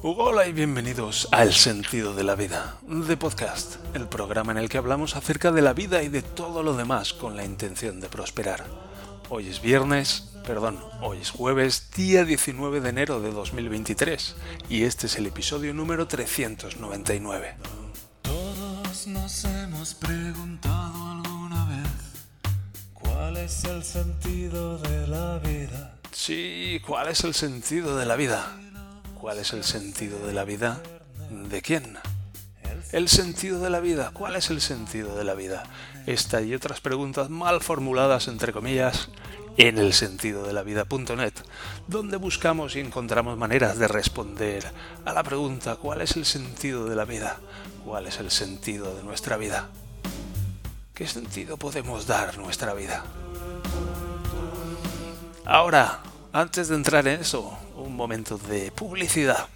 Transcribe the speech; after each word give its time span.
Hola 0.00 0.46
y 0.46 0.52
bienvenidos 0.52 1.26
a 1.32 1.42
El 1.42 1.52
sentido 1.52 2.14
de 2.14 2.22
la 2.22 2.36
vida, 2.36 2.76
de 2.82 3.16
podcast, 3.16 3.84
el 3.96 4.06
programa 4.06 4.52
en 4.52 4.58
el 4.58 4.68
que 4.68 4.78
hablamos 4.78 5.16
acerca 5.16 5.50
de 5.50 5.60
la 5.60 5.72
vida 5.72 6.04
y 6.04 6.08
de 6.08 6.22
todo 6.22 6.62
lo 6.62 6.76
demás 6.76 7.12
con 7.12 7.36
la 7.36 7.44
intención 7.44 7.98
de 7.98 8.08
prosperar. 8.08 8.64
Hoy 9.28 9.48
es 9.48 9.60
viernes, 9.60 10.30
perdón, 10.46 10.78
hoy 11.02 11.18
es 11.18 11.30
jueves, 11.30 11.90
día 11.96 12.24
19 12.24 12.80
de 12.80 12.88
enero 12.90 13.20
de 13.20 13.32
2023, 13.32 14.36
y 14.68 14.84
este 14.84 15.08
es 15.08 15.16
el 15.16 15.26
episodio 15.26 15.74
número 15.74 16.06
399. 16.06 17.56
Todos 18.22 19.06
nos 19.08 19.44
hemos 19.46 19.94
preguntado 19.94 21.10
alguna 21.10 21.64
vez 21.70 21.90
cuál 22.94 23.36
es 23.36 23.64
el 23.64 23.82
sentido 23.82 24.78
de 24.78 25.08
la 25.08 25.40
vida. 25.40 25.96
Sí, 26.12 26.80
¿cuál 26.86 27.08
es 27.08 27.24
el 27.24 27.34
sentido 27.34 27.96
de 27.96 28.06
la 28.06 28.14
vida? 28.14 28.58
¿Cuál 29.20 29.38
es 29.38 29.52
el 29.52 29.64
sentido 29.64 30.26
de 30.26 30.32
la 30.32 30.44
vida? 30.44 30.80
¿De 31.50 31.60
quién? 31.60 31.98
El 32.92 33.08
sentido 33.08 33.60
de 33.60 33.68
la 33.68 33.80
vida. 33.80 34.10
¿Cuál 34.14 34.36
es 34.36 34.50
el 34.50 34.60
sentido 34.60 35.16
de 35.16 35.24
la 35.24 35.34
vida? 35.34 35.64
Esta 36.06 36.40
y 36.40 36.54
otras 36.54 36.80
preguntas 36.80 37.28
mal 37.28 37.60
formuladas, 37.60 38.28
entre 38.28 38.52
comillas, 38.52 39.08
en 39.56 39.76
el 39.76 39.92
sentido 39.92 40.46
de 40.46 40.52
la 40.52 40.62
vida.net, 40.62 41.32
donde 41.88 42.16
buscamos 42.16 42.76
y 42.76 42.80
encontramos 42.80 43.36
maneras 43.36 43.76
de 43.76 43.88
responder 43.88 44.64
a 45.04 45.12
la 45.12 45.24
pregunta 45.24 45.74
¿cuál 45.76 46.00
es 46.00 46.16
el 46.16 46.24
sentido 46.24 46.88
de 46.88 46.94
la 46.94 47.04
vida? 47.04 47.38
¿Cuál 47.84 48.06
es 48.06 48.20
el 48.20 48.30
sentido 48.30 48.94
de 48.94 49.02
nuestra 49.02 49.36
vida? 49.36 49.68
¿Qué 50.94 51.08
sentido 51.08 51.56
podemos 51.56 52.06
dar 52.06 52.38
nuestra 52.38 52.72
vida? 52.72 53.04
Ahora, 55.44 56.02
antes 56.32 56.68
de 56.68 56.76
entrar 56.76 57.06
en 57.08 57.20
eso, 57.20 57.56
un 57.76 57.96
momento 57.96 58.38
de 58.38 58.70
publicidad. 58.72 59.48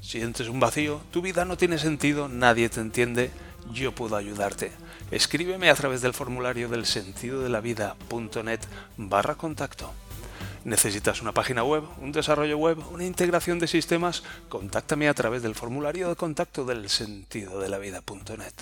Sientes 0.00 0.48
un 0.48 0.60
vacío, 0.60 1.00
tu 1.10 1.22
vida 1.22 1.44
no 1.44 1.56
tiene 1.56 1.78
sentido, 1.78 2.28
nadie 2.28 2.68
te 2.68 2.80
entiende, 2.80 3.30
yo 3.72 3.94
puedo 3.94 4.16
ayudarte. 4.16 4.72
Escríbeme 5.10 5.70
a 5.70 5.74
través 5.74 6.02
del 6.02 6.14
formulario 6.14 6.68
del 6.68 6.86
sentido 6.86 7.42
de 7.42 7.48
la 7.48 7.60
vida.net 7.60 8.60
barra 8.96 9.34
contacto. 9.34 9.92
¿Necesitas 10.64 11.20
una 11.20 11.32
página 11.32 11.62
web, 11.62 11.84
un 12.00 12.12
desarrollo 12.12 12.56
web, 12.56 12.78
una 12.90 13.04
integración 13.04 13.58
de 13.58 13.66
sistemas? 13.66 14.22
Contáctame 14.48 15.08
a 15.08 15.14
través 15.14 15.42
del 15.42 15.54
formulario 15.54 16.08
de 16.08 16.16
contacto 16.16 16.64
del 16.64 16.88
sentido 16.88 17.60
de 17.60 17.68
la 17.68 17.78
vida.net. 17.78 18.54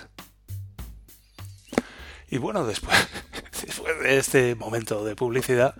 Y 2.28 2.38
bueno, 2.38 2.66
después, 2.66 2.96
después 3.64 4.00
de 4.00 4.18
este 4.18 4.54
momento 4.54 5.04
de 5.04 5.14
publicidad, 5.14 5.74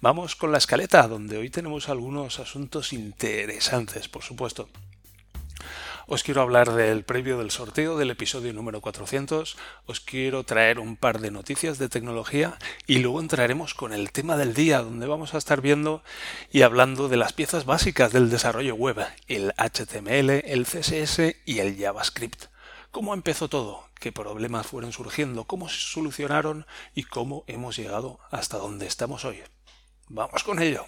vamos 0.00 0.36
con 0.36 0.52
la 0.52 0.58
escaleta, 0.58 1.08
donde 1.08 1.38
hoy 1.38 1.50
tenemos 1.50 1.88
algunos 1.88 2.38
asuntos 2.40 2.92
interesantes, 2.92 4.08
por 4.08 4.22
supuesto. 4.22 4.68
Os 6.10 6.22
quiero 6.22 6.40
hablar 6.40 6.72
del 6.72 7.04
previo 7.04 7.38
del 7.38 7.50
sorteo 7.50 7.98
del 7.98 8.10
episodio 8.10 8.54
número 8.54 8.80
400, 8.80 9.58
os 9.84 10.00
quiero 10.00 10.42
traer 10.42 10.78
un 10.78 10.96
par 10.96 11.20
de 11.20 11.30
noticias 11.30 11.76
de 11.76 11.90
tecnología 11.90 12.56
y 12.86 13.00
luego 13.00 13.20
entraremos 13.20 13.74
con 13.74 13.92
el 13.92 14.10
tema 14.10 14.38
del 14.38 14.54
día, 14.54 14.80
donde 14.80 15.06
vamos 15.06 15.34
a 15.34 15.38
estar 15.38 15.60
viendo 15.60 16.02
y 16.50 16.62
hablando 16.62 17.08
de 17.08 17.18
las 17.18 17.34
piezas 17.34 17.66
básicas 17.66 18.10
del 18.10 18.30
desarrollo 18.30 18.74
web, 18.74 19.06
el 19.26 19.52
HTML, 19.58 20.30
el 20.30 20.64
CSS 20.64 21.36
y 21.44 21.58
el 21.58 21.76
JavaScript. 21.78 22.44
¿Cómo 22.90 23.12
empezó 23.12 23.48
todo? 23.48 23.84
¿Qué 24.00 24.10
problemas 24.10 24.66
fueron 24.66 24.92
surgiendo? 24.92 25.44
¿Cómo 25.44 25.68
se 25.68 25.78
solucionaron? 25.78 26.66
¿Y 26.94 27.02
cómo 27.02 27.44
hemos 27.48 27.76
llegado 27.76 28.18
hasta 28.30 28.56
donde 28.56 28.86
estamos 28.86 29.26
hoy? 29.26 29.42
Vamos 30.10 30.42
con 30.42 30.60
ello. 30.62 30.86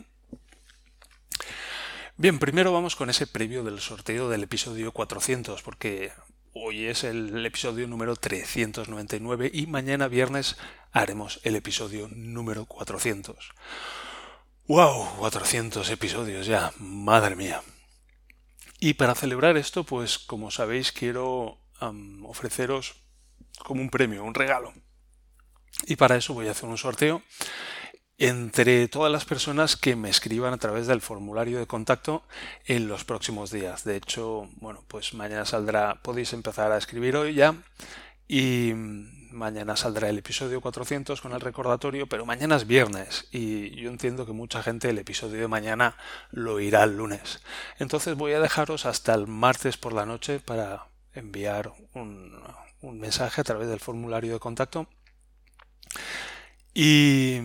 Bien, 2.16 2.38
primero 2.38 2.72
vamos 2.72 2.96
con 2.96 3.10
ese 3.10 3.26
previo 3.26 3.62
del 3.62 3.80
sorteo 3.80 4.30
del 4.30 4.44
episodio 4.44 4.92
400, 4.92 5.62
porque 5.62 6.12
hoy 6.54 6.86
es 6.86 7.04
el 7.04 7.44
episodio 7.44 7.86
número 7.86 8.16
399 8.16 9.50
y 9.52 9.66
mañana 9.66 10.08
viernes 10.08 10.56
haremos 10.91 11.41
el 11.44 11.56
episodio 11.56 12.09
número 12.10 12.64
400. 12.64 13.53
¡Wow! 14.69 15.16
400 15.19 15.91
episodios 15.91 16.47
ya, 16.47 16.72
madre 16.78 17.36
mía. 17.36 17.62
Y 18.78 18.94
para 18.94 19.14
celebrar 19.14 19.59
esto, 19.59 19.84
pues 19.84 20.19
como 20.19 20.50
sabéis, 20.50 20.92
quiero 20.92 21.59
ofreceros 22.25 22.94
como 23.64 23.82
un 23.82 23.91
premio, 23.91 24.25
un 24.25 24.34
regalo. 24.34 24.72
Y 25.86 25.97
para 25.97 26.16
eso 26.16 26.32
voy 26.32 26.48
a 26.48 26.53
hacer 26.53 26.69
un 26.69 26.78
sorteo 26.78 27.22
entre 28.20 28.86
todas 28.86 29.10
las 29.10 29.25
personas 29.25 29.76
que 29.76 29.97
me 29.97 30.10
escriban 30.10 30.53
a 30.53 30.58
través 30.58 30.86
del 30.86 31.00
formulario 31.00 31.58
de 31.58 31.66
contacto 31.66 32.22
en 32.66 32.86
los 32.86 33.03
próximos 33.04 33.50
días. 33.50 33.82
De 33.84 33.97
hecho, 33.97 34.47
bueno, 34.56 34.84
pues 34.88 35.14
mañana 35.14 35.47
saldrá, 35.47 36.03
podéis 36.03 36.34
empezar 36.34 36.70
a 36.70 36.76
escribir 36.76 37.16
hoy 37.16 37.32
ya 37.32 37.54
y 38.28 38.75
mañana 38.75 39.75
saldrá 39.75 40.10
el 40.10 40.19
episodio 40.19 40.60
400 40.60 41.19
con 41.19 41.32
el 41.32 41.41
recordatorio, 41.41 42.09
pero 42.09 42.26
mañana 42.26 42.56
es 42.56 42.66
viernes 42.66 43.26
y 43.32 43.75
yo 43.76 43.88
entiendo 43.88 44.26
que 44.26 44.32
mucha 44.32 44.62
gente 44.62 44.91
el 44.91 44.98
episodio 44.98 45.41
de 45.41 45.48
mañana 45.48 45.97
lo 46.30 46.60
irá 46.60 46.84
el 46.84 46.98
lunes. 46.98 47.41
Entonces 47.78 48.16
voy 48.16 48.34
a 48.34 48.41
dejaros 48.41 48.84
hasta 48.84 49.14
el 49.14 49.28
martes 49.28 49.78
por 49.78 49.94
la 49.94 50.04
noche 50.04 50.41
para 50.41 50.88
enviar 51.14 51.72
un, 51.94 52.38
un 52.82 53.00
mensaje 53.00 53.41
a 53.41 53.44
través 53.44 53.69
del 53.69 53.80
formulario 53.80 54.34
de 54.34 54.41
contacto. 54.41 54.88
Y 56.75 57.41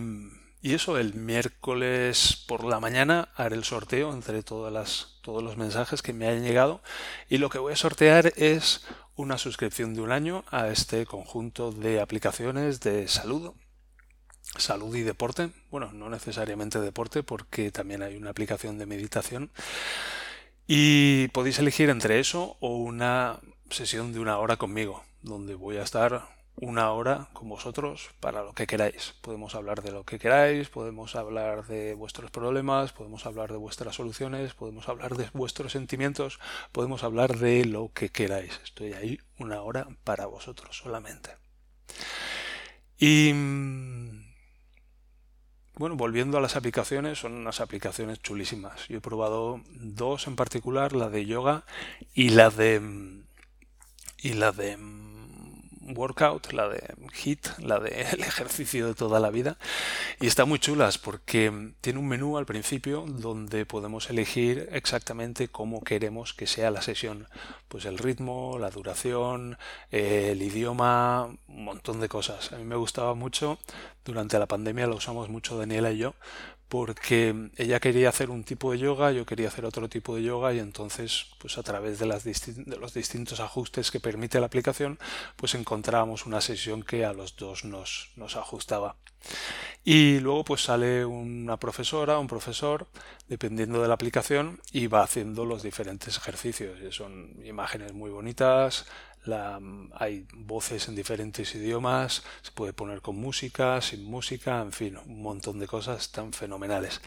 y 0.62 0.74
eso, 0.74 0.98
el 0.98 1.14
miércoles 1.14 2.44
por 2.48 2.64
la 2.64 2.80
mañana 2.80 3.28
haré 3.36 3.56
el 3.56 3.64
sorteo 3.64 4.12
entre 4.12 4.42
todas 4.42 4.72
las, 4.72 5.18
todos 5.22 5.42
los 5.42 5.56
mensajes 5.56 6.02
que 6.02 6.12
me 6.12 6.26
hayan 6.26 6.42
llegado. 6.42 6.82
Y 7.28 7.38
lo 7.38 7.50
que 7.50 7.58
voy 7.58 7.74
a 7.74 7.76
sortear 7.76 8.32
es 8.36 8.84
una 9.14 9.38
suscripción 9.38 9.94
de 9.94 10.00
un 10.00 10.12
año 10.12 10.44
a 10.50 10.68
este 10.68 11.06
conjunto 11.06 11.72
de 11.72 12.00
aplicaciones 12.00 12.80
de 12.80 13.06
salud. 13.06 13.52
Salud 14.56 14.94
y 14.96 15.02
deporte. 15.02 15.50
Bueno, 15.70 15.92
no 15.92 16.08
necesariamente 16.08 16.80
deporte 16.80 17.22
porque 17.22 17.70
también 17.70 18.02
hay 18.02 18.16
una 18.16 18.30
aplicación 18.30 18.78
de 18.78 18.86
meditación. 18.86 19.50
Y 20.66 21.28
podéis 21.28 21.58
elegir 21.58 21.90
entre 21.90 22.18
eso 22.18 22.56
o 22.60 22.76
una 22.78 23.38
sesión 23.70 24.12
de 24.12 24.20
una 24.20 24.38
hora 24.38 24.56
conmigo, 24.56 25.04
donde 25.22 25.54
voy 25.54 25.76
a 25.76 25.82
estar 25.82 26.35
una 26.56 26.90
hora 26.92 27.28
con 27.32 27.48
vosotros 27.48 28.10
para 28.20 28.42
lo 28.42 28.52
que 28.52 28.66
queráis. 28.66 29.14
Podemos 29.20 29.54
hablar 29.54 29.82
de 29.82 29.92
lo 29.92 30.04
que 30.04 30.18
queráis, 30.18 30.68
podemos 30.68 31.14
hablar 31.14 31.66
de 31.66 31.94
vuestros 31.94 32.30
problemas, 32.30 32.92
podemos 32.92 33.26
hablar 33.26 33.52
de 33.52 33.58
vuestras 33.58 33.96
soluciones, 33.96 34.54
podemos 34.54 34.88
hablar 34.88 35.16
de 35.16 35.28
vuestros 35.34 35.72
sentimientos, 35.72 36.40
podemos 36.72 37.04
hablar 37.04 37.36
de 37.38 37.64
lo 37.66 37.92
que 37.92 38.08
queráis. 38.08 38.60
Estoy 38.64 38.94
ahí 38.94 39.20
una 39.38 39.60
hora 39.62 39.86
para 40.04 40.26
vosotros 40.26 40.76
solamente. 40.76 41.30
Y 42.98 43.32
mm, 43.34 44.26
bueno, 45.76 45.96
volviendo 45.96 46.38
a 46.38 46.40
las 46.40 46.56
aplicaciones, 46.56 47.18
son 47.18 47.34
unas 47.34 47.60
aplicaciones 47.60 48.22
chulísimas. 48.22 48.88
Yo 48.88 48.98
he 48.98 49.02
probado 49.02 49.60
dos 49.74 50.26
en 50.26 50.36
particular, 50.36 50.94
la 50.94 51.10
de 51.10 51.26
yoga 51.26 51.64
y 52.14 52.30
la 52.30 52.48
de 52.48 52.80
mm, 52.80 53.26
y 54.18 54.32
la 54.32 54.52
de 54.52 54.78
mm, 54.78 55.15
workout, 55.94 56.52
la 56.52 56.68
de 56.68 56.94
HIT, 57.12 57.58
la 57.58 57.78
del 57.78 57.92
el 58.12 58.20
ejercicio 58.20 58.86
de 58.86 58.94
toda 58.94 59.20
la 59.20 59.30
vida. 59.30 59.56
Y 60.20 60.26
está 60.26 60.44
muy 60.44 60.58
chulas 60.58 60.98
porque 60.98 61.72
tiene 61.80 61.98
un 61.98 62.08
menú 62.08 62.38
al 62.38 62.46
principio 62.46 63.04
donde 63.06 63.66
podemos 63.66 64.10
elegir 64.10 64.68
exactamente 64.72 65.48
cómo 65.48 65.82
queremos 65.82 66.34
que 66.34 66.46
sea 66.46 66.70
la 66.70 66.82
sesión. 66.82 67.26
Pues 67.68 67.84
el 67.84 67.98
ritmo, 67.98 68.58
la 68.58 68.70
duración, 68.70 69.58
el 69.90 70.40
idioma, 70.42 71.26
un 71.48 71.64
montón 71.64 72.00
de 72.00 72.08
cosas. 72.08 72.52
A 72.52 72.56
mí 72.56 72.64
me 72.64 72.76
gustaba 72.76 73.14
mucho. 73.14 73.58
Durante 74.04 74.38
la 74.38 74.46
pandemia 74.46 74.86
lo 74.86 74.96
usamos 74.96 75.28
mucho 75.28 75.58
Daniela 75.58 75.90
y 75.90 75.98
yo 75.98 76.14
porque 76.68 77.50
ella 77.56 77.80
quería 77.80 78.08
hacer 78.08 78.30
un 78.30 78.44
tipo 78.44 78.72
de 78.72 78.78
yoga, 78.78 79.12
yo 79.12 79.24
quería 79.24 79.48
hacer 79.48 79.64
otro 79.64 79.88
tipo 79.88 80.16
de 80.16 80.22
yoga 80.22 80.52
y 80.52 80.58
entonces 80.58 81.26
pues 81.38 81.58
a 81.58 81.62
través 81.62 81.98
de, 81.98 82.06
los 82.06 82.94
distintos 82.94 83.40
ajustes 83.40 83.90
que 83.90 84.00
permite 84.00 84.40
la 84.40 84.46
aplicación 84.46 84.98
pues 85.36 85.54
encontrábamos 85.54 86.26
una 86.26 86.40
sesión 86.40 86.82
que 86.82 87.04
a 87.04 87.12
los 87.12 87.36
dos 87.36 87.64
nos, 87.64 88.10
nos 88.16 88.36
ajustaba. 88.36 88.96
Y 89.84 90.18
luego 90.18 90.44
pues 90.44 90.62
sale 90.64 91.04
una 91.04 91.58
profesora, 91.58 92.18
un 92.18 92.26
profesor, 92.26 92.88
dependiendo 93.28 93.80
de 93.80 93.88
la 93.88 93.94
aplicación, 93.94 94.60
y 94.72 94.88
va 94.88 95.02
haciendo 95.02 95.44
los 95.44 95.62
diferentes 95.62 96.16
ejercicios. 96.16 96.78
son 96.94 97.36
imágenes 97.44 97.92
muy 97.92 98.10
bonitas, 98.10 98.86
hay 99.94 100.26
voces 100.34 100.88
en 100.88 100.94
diferentes 100.94 101.54
idiomas, 101.54 102.22
se 102.42 102.52
puede 102.52 102.72
poner 102.72 103.00
con 103.02 103.16
música, 103.16 103.80
sin 103.80 104.04
música, 104.04 104.60
en 104.60 104.72
fin, 104.72 104.96
un 104.96 105.22
montón 105.22 105.58
de 105.58 105.66
cosas 105.66 106.10
tan 106.12 106.32
fenomenales. 106.32 107.00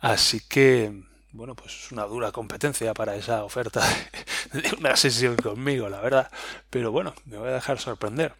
Así 0.00 0.40
que, 0.40 1.04
bueno, 1.32 1.54
pues 1.54 1.84
es 1.84 1.92
una 1.92 2.04
dura 2.04 2.32
competencia 2.32 2.94
para 2.94 3.16
esa 3.16 3.44
oferta 3.44 3.82
de 4.52 4.74
una 4.78 4.96
sesión 4.96 5.36
conmigo, 5.36 5.88
la 5.88 6.00
verdad. 6.00 6.30
Pero 6.70 6.92
bueno, 6.92 7.14
me 7.24 7.38
voy 7.38 7.48
a 7.48 7.54
dejar 7.54 7.78
sorprender. 7.78 8.34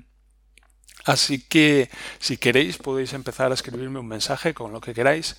Así 1.05 1.41
que 1.41 1.89
si 2.19 2.37
queréis 2.37 2.79
podéis 2.79 3.13
empezar 3.13 3.51
a 3.51 3.55
escribirme 3.55 4.01
un 4.01 4.09
mensaje 4.09 4.55
con 4.55 4.73
lo 4.73 4.81
que 4.81 4.93
queráis 4.93 5.37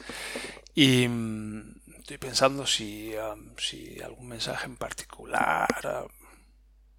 y 0.74 1.10
estoy 1.98 2.18
pensando 2.20 2.66
si, 2.66 3.14
si 3.58 4.00
algún 4.02 4.30
mensaje 4.30 4.66
en 4.66 4.78
particular 4.78 5.68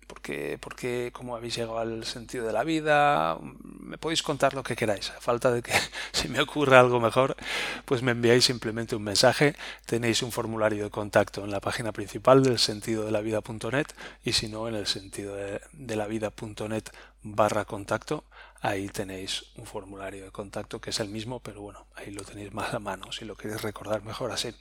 porque, 0.08 0.58
porque 0.60 1.10
cómo 1.12 1.36
habéis 1.36 1.54
llegado 1.54 1.78
al 1.78 2.04
sentido 2.04 2.46
de 2.46 2.52
la 2.52 2.64
vida. 2.64 3.38
Me 3.62 3.98
podéis 3.98 4.24
contar 4.24 4.54
lo 4.54 4.64
que 4.64 4.74
queráis. 4.74 5.10
A 5.10 5.20
falta 5.20 5.52
de 5.52 5.62
que 5.62 5.72
si 6.12 6.28
me 6.28 6.40
ocurra 6.40 6.80
algo 6.80 6.98
mejor, 6.98 7.36
pues 7.84 8.02
me 8.02 8.10
enviáis 8.10 8.44
simplemente 8.44 8.96
un 8.96 9.04
mensaje. 9.04 9.54
Tenéis 9.86 10.22
un 10.22 10.32
formulario 10.32 10.82
de 10.84 10.90
contacto 10.90 11.44
en 11.44 11.52
la 11.52 11.60
página 11.60 11.92
principal 11.92 12.42
del 12.42 12.58
sentido 12.58 13.04
de 13.04 13.12
la 13.12 13.20
vida.net 13.20 13.86
y 14.24 14.32
si 14.32 14.48
no 14.48 14.66
en 14.66 14.74
el 14.74 14.86
sentido 14.86 15.36
de, 15.36 15.60
de 15.72 15.96
la 15.96 16.06
vida.net 16.06 16.84
barra 17.22 17.64
contacto. 17.64 18.24
Ahí 18.60 18.88
tenéis 18.88 19.44
un 19.56 19.66
formulario 19.66 20.24
de 20.24 20.30
contacto 20.32 20.80
que 20.80 20.90
es 20.90 20.98
el 20.98 21.08
mismo, 21.08 21.40
pero 21.40 21.60
bueno, 21.60 21.86
ahí 21.94 22.10
lo 22.10 22.22
tenéis 22.22 22.52
más 22.52 22.74
a 22.74 22.80
mano 22.80 23.12
si 23.12 23.24
lo 23.24 23.36
queréis 23.36 23.62
recordar 23.62 24.02
mejor 24.02 24.32
así. 24.32 24.52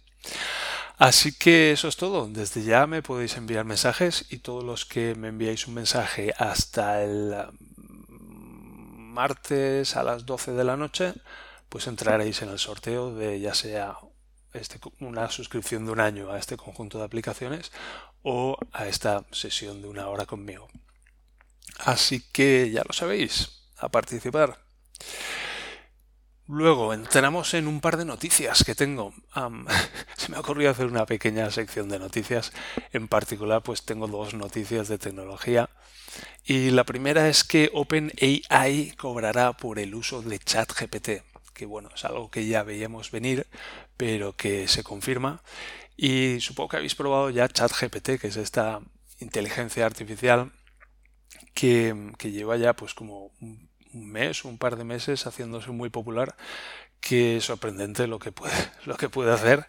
Así 0.98 1.32
que 1.32 1.72
eso 1.72 1.88
es 1.88 1.96
todo. 1.96 2.28
Desde 2.28 2.64
ya 2.64 2.88
me 2.88 3.04
podéis 3.04 3.38
enviar 3.38 3.66
mensajes 3.66 4.26
y 4.30 4.40
todos 4.40 4.64
los 4.64 4.86
que 4.86 5.14
me 5.16 5.28
enviáis 5.28 5.68
un 5.68 5.76
mensaje 5.76 6.34
hasta 6.38 7.04
el 7.04 7.36
mm, 7.60 9.14
martes 9.14 9.96
a 9.96 10.04
las 10.04 10.26
12 10.26 10.54
de 10.54 10.64
la 10.64 10.76
noche, 10.76 11.14
pues 11.70 11.86
entraréis 11.86 12.42
en 12.42 12.50
el 12.50 12.58
sorteo 12.58 13.14
de 13.14 13.40
ya 13.40 13.54
sea 13.54 13.98
este, 14.54 14.80
una 15.00 15.30
suscripción 15.30 15.86
de 15.86 15.92
un 15.92 16.00
año 16.00 16.32
a 16.32 16.40
este 16.40 16.58
conjunto 16.58 16.98
de 16.98 17.06
aplicaciones 17.06 17.72
o 18.24 18.58
a 18.72 18.88
esta 18.88 19.24
sesión 19.32 19.84
de 19.84 19.88
una 19.90 20.08
hora 20.08 20.26
conmigo. 20.26 20.68
Así 21.80 22.24
que 22.32 22.72
ya 22.72 22.82
lo 22.88 22.94
sabéis, 22.94 23.70
a 23.78 23.90
participar. 23.90 24.58
Luego 26.48 26.94
entramos 26.94 27.54
en 27.56 27.68
un 27.68 27.82
par 27.82 27.98
de 27.98 28.06
noticias 28.06 28.64
que 28.64 28.74
tengo. 28.74 29.14
se 30.18 30.32
me 30.32 30.38
ha 30.38 30.40
ocurrido 30.40 30.72
hacer 30.72 30.86
una 30.86 31.06
pequeña 31.06 31.52
sección 31.52 31.90
de 31.90 32.00
noticias. 32.00 32.54
En 32.94 33.10
particular, 33.10 33.62
pues 33.64 33.84
tengo 33.84 34.08
dos 34.08 34.34
noticias 34.34 34.88
de 34.88 34.98
tecnología. 34.98 35.70
Y 36.46 36.72
la 36.72 36.86
primera 36.86 37.28
es 37.28 37.44
que 37.44 37.70
OpenAI 37.74 38.94
cobrará 38.98 39.54
por 39.54 39.78
el 39.78 39.94
uso 39.94 40.22
de 40.22 40.40
ChatGPT, 40.40 41.10
que 41.54 41.66
bueno, 41.66 41.90
es 41.94 42.06
algo 42.06 42.32
que 42.32 42.48
ya 42.48 42.64
veíamos 42.64 43.12
venir, 43.12 43.46
pero 43.98 44.34
que 44.34 44.70
se 44.70 44.84
confirma. 44.84 45.44
Y 45.98 46.40
supongo 46.40 46.70
que 46.70 46.78
habéis 46.78 46.96
probado 46.96 47.30
ya 47.30 47.50
ChatGPT, 47.50 48.22
que 48.22 48.28
es 48.28 48.38
esta 48.38 48.80
inteligencia 49.20 49.86
artificial 49.86 50.54
que, 51.54 52.14
que 52.18 52.32
lleva 52.32 52.56
ya 52.56 52.74
pues 52.74 52.94
como 52.94 53.32
mes, 54.06 54.46
un 54.46 54.58
par 54.58 54.76
de 54.76 54.84
meses 54.84 55.26
haciéndose 55.26 55.72
muy 55.72 55.90
popular, 55.90 56.36
que 57.02 57.42
sorprendente 57.42 58.08
lo 58.08 58.20
que 58.20 58.32
puede, 58.32 58.54
lo 58.86 58.96
que 58.98 59.10
puede 59.10 59.32
hacer. 59.32 59.66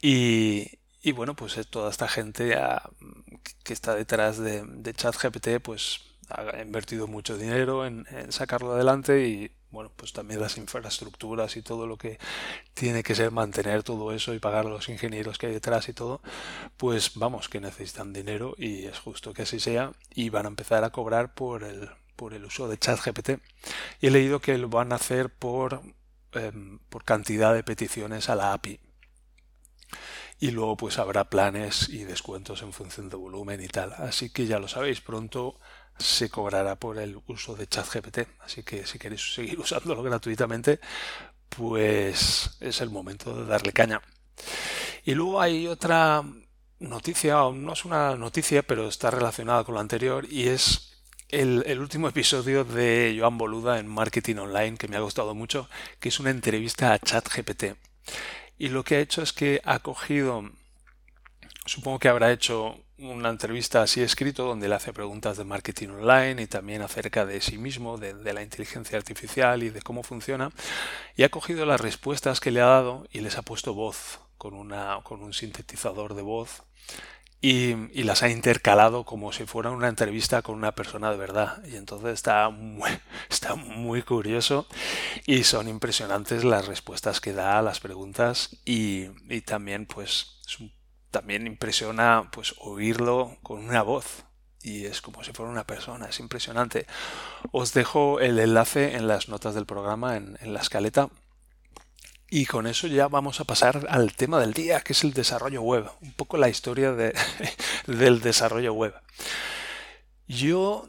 Y, 0.00 0.78
bueno, 1.14 1.34
pues 1.36 1.56
eh, 1.58 1.64
toda 1.64 1.90
esta 1.90 2.08
gente 2.08 2.56
que 3.64 3.72
está 3.72 3.94
detrás 3.94 4.38
de, 4.38 4.62
de 4.64 4.94
ChatGPT, 4.94 5.60
pues 5.62 6.12
ha 6.32 6.62
invertido 6.62 7.06
mucho 7.06 7.36
dinero 7.36 7.86
en, 7.86 8.06
sacarlo 8.30 8.72
adelante 8.72 9.26
y 9.26 9.50
bueno, 9.70 9.90
pues 9.96 10.12
también 10.12 10.40
las 10.40 10.58
infraestructuras 10.58 11.56
y 11.56 11.62
todo 11.62 11.86
lo 11.86 11.96
que 11.96 12.18
tiene 12.74 13.02
que 13.02 13.14
ser 13.14 13.30
mantener 13.30 13.82
todo 13.82 14.12
eso 14.12 14.34
y 14.34 14.38
pagar 14.38 14.66
a 14.66 14.70
los 14.70 14.88
ingenieros 14.88 15.38
que 15.38 15.46
hay 15.46 15.52
detrás 15.52 15.88
y 15.88 15.94
todo, 15.94 16.20
pues 16.76 17.12
vamos, 17.14 17.48
que 17.48 17.60
necesitan 17.60 18.12
dinero 18.12 18.54
y 18.58 18.84
es 18.84 18.98
justo 18.98 19.32
que 19.32 19.42
así 19.42 19.60
sea 19.60 19.92
y 20.14 20.28
van 20.28 20.44
a 20.44 20.50
empezar 20.50 20.84
a 20.84 20.90
cobrar 20.90 21.34
por 21.34 21.64
el, 21.64 21.88
por 22.22 22.34
el 22.34 22.44
uso 22.44 22.68
de 22.68 22.78
ChatGPT 22.78 23.30
y 24.00 24.06
he 24.06 24.10
leído 24.12 24.38
que 24.38 24.56
lo 24.56 24.68
van 24.68 24.92
a 24.92 24.94
hacer 24.94 25.28
por, 25.28 25.82
em, 26.30 26.78
por 26.88 27.02
cantidad 27.02 27.52
de 27.52 27.64
peticiones 27.64 28.28
a 28.28 28.36
la 28.36 28.52
API. 28.52 28.78
Y 30.38 30.52
luego 30.52 30.76
pues 30.76 31.00
habrá 31.00 31.28
planes 31.28 31.88
y 31.88 32.04
descuentos 32.04 32.62
en 32.62 32.72
función 32.72 33.08
de 33.08 33.16
volumen 33.16 33.60
y 33.60 33.66
tal. 33.66 33.92
Así 33.94 34.30
que 34.30 34.46
ya 34.46 34.60
lo 34.60 34.68
sabéis, 34.68 35.00
pronto 35.00 35.58
se 35.98 36.30
cobrará 36.30 36.76
por 36.76 36.98
el 36.98 37.20
uso 37.26 37.56
de 37.56 37.66
ChatGPT. 37.66 38.18
Así 38.38 38.62
que 38.62 38.86
si 38.86 39.00
queréis 39.00 39.34
seguir 39.34 39.58
usándolo 39.66 40.04
gratuitamente, 40.04 40.78
pues 41.48 42.56
es 42.60 42.80
el 42.80 42.90
momento 42.90 43.34
de 43.34 43.46
darle 43.46 43.72
caña. 43.72 44.00
Y 45.02 45.16
luego 45.16 45.40
hay 45.40 45.66
otra 45.66 46.22
noticia, 46.78 47.34
no 47.52 47.72
es 47.72 47.84
una 47.84 48.14
noticia, 48.14 48.62
pero 48.62 48.86
está 48.86 49.10
relacionada 49.10 49.64
con 49.64 49.74
lo 49.74 49.80
anterior, 49.80 50.24
y 50.30 50.46
es 50.46 50.91
el, 51.32 51.80
último 51.80 52.08
episodio 52.08 52.62
de 52.64 53.16
Joan 53.18 53.38
Boluda 53.38 53.78
en 53.78 53.88
Marketing 53.88 54.36
Online, 54.36 54.76
que 54.76 54.86
me 54.86 54.96
ha 54.96 55.00
gustado 55.00 55.34
mucho, 55.34 55.68
que 55.98 56.10
es 56.10 56.20
una 56.20 56.30
entrevista 56.30 56.92
a 56.92 56.98
ChatGPT. 56.98 57.74
Y 58.58 58.68
lo 58.68 58.84
que 58.84 58.96
ha 58.96 59.00
hecho 59.00 59.22
es 59.22 59.32
que 59.32 59.60
ha 59.64 59.78
cogido, 59.78 60.50
supongo 61.64 61.98
que 61.98 62.08
habrá 62.08 62.32
hecho 62.32 62.76
una 62.98 63.30
entrevista 63.30 63.82
así 63.82 64.02
escrito 64.02 64.44
donde 64.44 64.68
le 64.68 64.74
hace 64.74 64.92
preguntas 64.92 65.38
de 65.38 65.44
marketing 65.44 65.88
online 65.88 66.42
y 66.42 66.46
también 66.46 66.82
acerca 66.82 67.24
de 67.24 67.40
sí 67.40 67.56
mismo, 67.56 67.96
de, 67.96 68.12
de, 68.12 68.32
la 68.34 68.42
inteligencia 68.42 68.98
artificial 68.98 69.62
y 69.62 69.70
de 69.70 69.80
cómo 69.80 70.02
funciona, 70.02 70.50
y 71.16 71.22
ha 71.22 71.30
cogido 71.30 71.64
las 71.64 71.80
respuestas 71.80 72.40
que 72.40 72.50
le 72.50 72.60
ha 72.60 72.66
dado 72.66 73.06
y 73.10 73.20
les 73.20 73.38
ha 73.38 73.42
puesto 73.42 73.72
voz 73.72 74.20
con, 74.36 74.52
una, 74.52 75.00
con 75.02 75.22
un 75.22 75.32
sintetizador 75.32 76.14
de 76.14 76.22
voz 76.22 76.62
y, 77.42 78.04
las 78.04 78.22
ha 78.22 78.28
intercalado 78.30 79.04
como 79.04 79.32
si 79.32 79.44
fuera 79.44 79.70
una 79.70 79.88
entrevista 79.88 80.42
con 80.42 80.54
una 80.54 80.74
persona 80.74 81.10
de 81.10 81.16
verdad. 81.16 81.62
Y 81.66 81.76
entonces 81.76 82.14
está 82.14 82.48
muy, 82.50 82.90
está 83.28 83.56
muy 83.56 84.02
curioso 84.02 84.66
y 85.26 85.42
son 85.42 85.68
impresionantes 85.68 86.44
las 86.44 86.66
respuestas 86.66 87.20
que 87.20 87.32
da 87.32 87.58
a 87.58 87.62
las 87.62 87.80
preguntas 87.80 88.56
y, 88.64 89.08
y 89.28 89.40
también 89.42 89.86
pues 89.86 90.38
también 91.10 91.46
impresiona 91.46 92.30
pues 92.32 92.54
oírlo 92.58 93.36
con 93.42 93.62
una 93.62 93.82
voz 93.82 94.24
y 94.62 94.86
es 94.86 95.02
como 95.02 95.24
si 95.24 95.32
fuera 95.32 95.50
una 95.50 95.66
persona, 95.66 96.06
es 96.06 96.20
impresionante. 96.20 96.86
Os 97.50 97.74
dejo 97.74 98.20
el 98.20 98.38
enlace 98.38 98.94
en 98.96 99.08
las 99.08 99.28
notas 99.28 99.54
del 99.54 99.66
programa, 99.66 100.16
en, 100.16 100.38
en 100.40 100.54
la 100.54 100.60
escaleta, 100.60 101.10
y 102.34 102.46
con 102.46 102.66
eso 102.66 102.86
ya 102.86 103.08
vamos 103.08 103.40
a 103.40 103.44
pasar 103.44 103.86
al 103.90 104.14
tema 104.14 104.40
del 104.40 104.54
día, 104.54 104.80
que 104.80 104.94
es 104.94 105.04
el 105.04 105.12
desarrollo 105.12 105.60
web. 105.60 105.90
Un 106.00 106.14
poco 106.14 106.38
la 106.38 106.48
historia 106.48 106.92
de, 106.92 107.14
del 107.86 108.22
desarrollo 108.22 108.72
web. 108.72 108.94
Yo, 110.26 110.88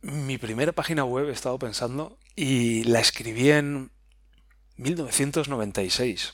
mi 0.00 0.38
primera 0.38 0.72
página 0.72 1.04
web 1.04 1.28
he 1.28 1.32
estado 1.32 1.58
pensando 1.58 2.18
y 2.34 2.84
la 2.84 2.98
escribí 2.98 3.50
en 3.50 3.90
1996. 4.78 6.32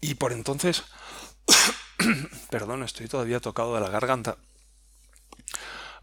Y 0.00 0.14
por 0.14 0.30
entonces, 0.30 0.84
perdón, 2.48 2.84
estoy 2.84 3.08
todavía 3.08 3.40
tocado 3.40 3.74
de 3.74 3.80
la 3.80 3.88
garganta. 3.88 4.38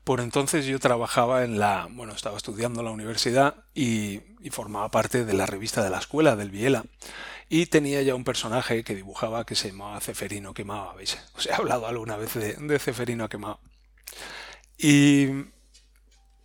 Por 0.08 0.22
entonces 0.22 0.66
yo 0.66 0.80
trabajaba 0.80 1.44
en 1.44 1.60
la, 1.60 1.90
bueno, 1.92 2.14
estaba 2.14 2.38
estudiando 2.38 2.80
en 2.80 2.86
la 2.86 2.94
universidad 2.94 3.66
y, 3.76 4.22
formaba 4.52 4.90
parte 4.90 5.26
de 5.26 5.34
la 5.34 5.46
revista 5.46 5.84
de 5.84 5.90
la 5.90 5.98
escuela, 5.98 6.38
del 6.38 6.50
Biela. 6.50 6.86
Y 7.50 7.66
tenía 7.66 8.02
ya 8.04 8.16
un 8.16 8.24
personaje 8.24 8.86
que 8.86 8.96
dibujaba 8.96 9.46
que 9.46 9.56
se 9.56 9.68
llamaba 9.68 10.00
Ceferino 10.00 10.54
Quemado, 10.54 10.96
¿veis? 10.96 11.18
Os 11.36 11.46
he 11.48 11.54
hablado 11.54 11.88
alguna 11.88 12.16
vez 12.16 12.36
de, 12.36 12.54
de 12.54 12.80
Ceferino 12.80 13.28
Quemado. 13.28 13.60
Y... 14.78 15.28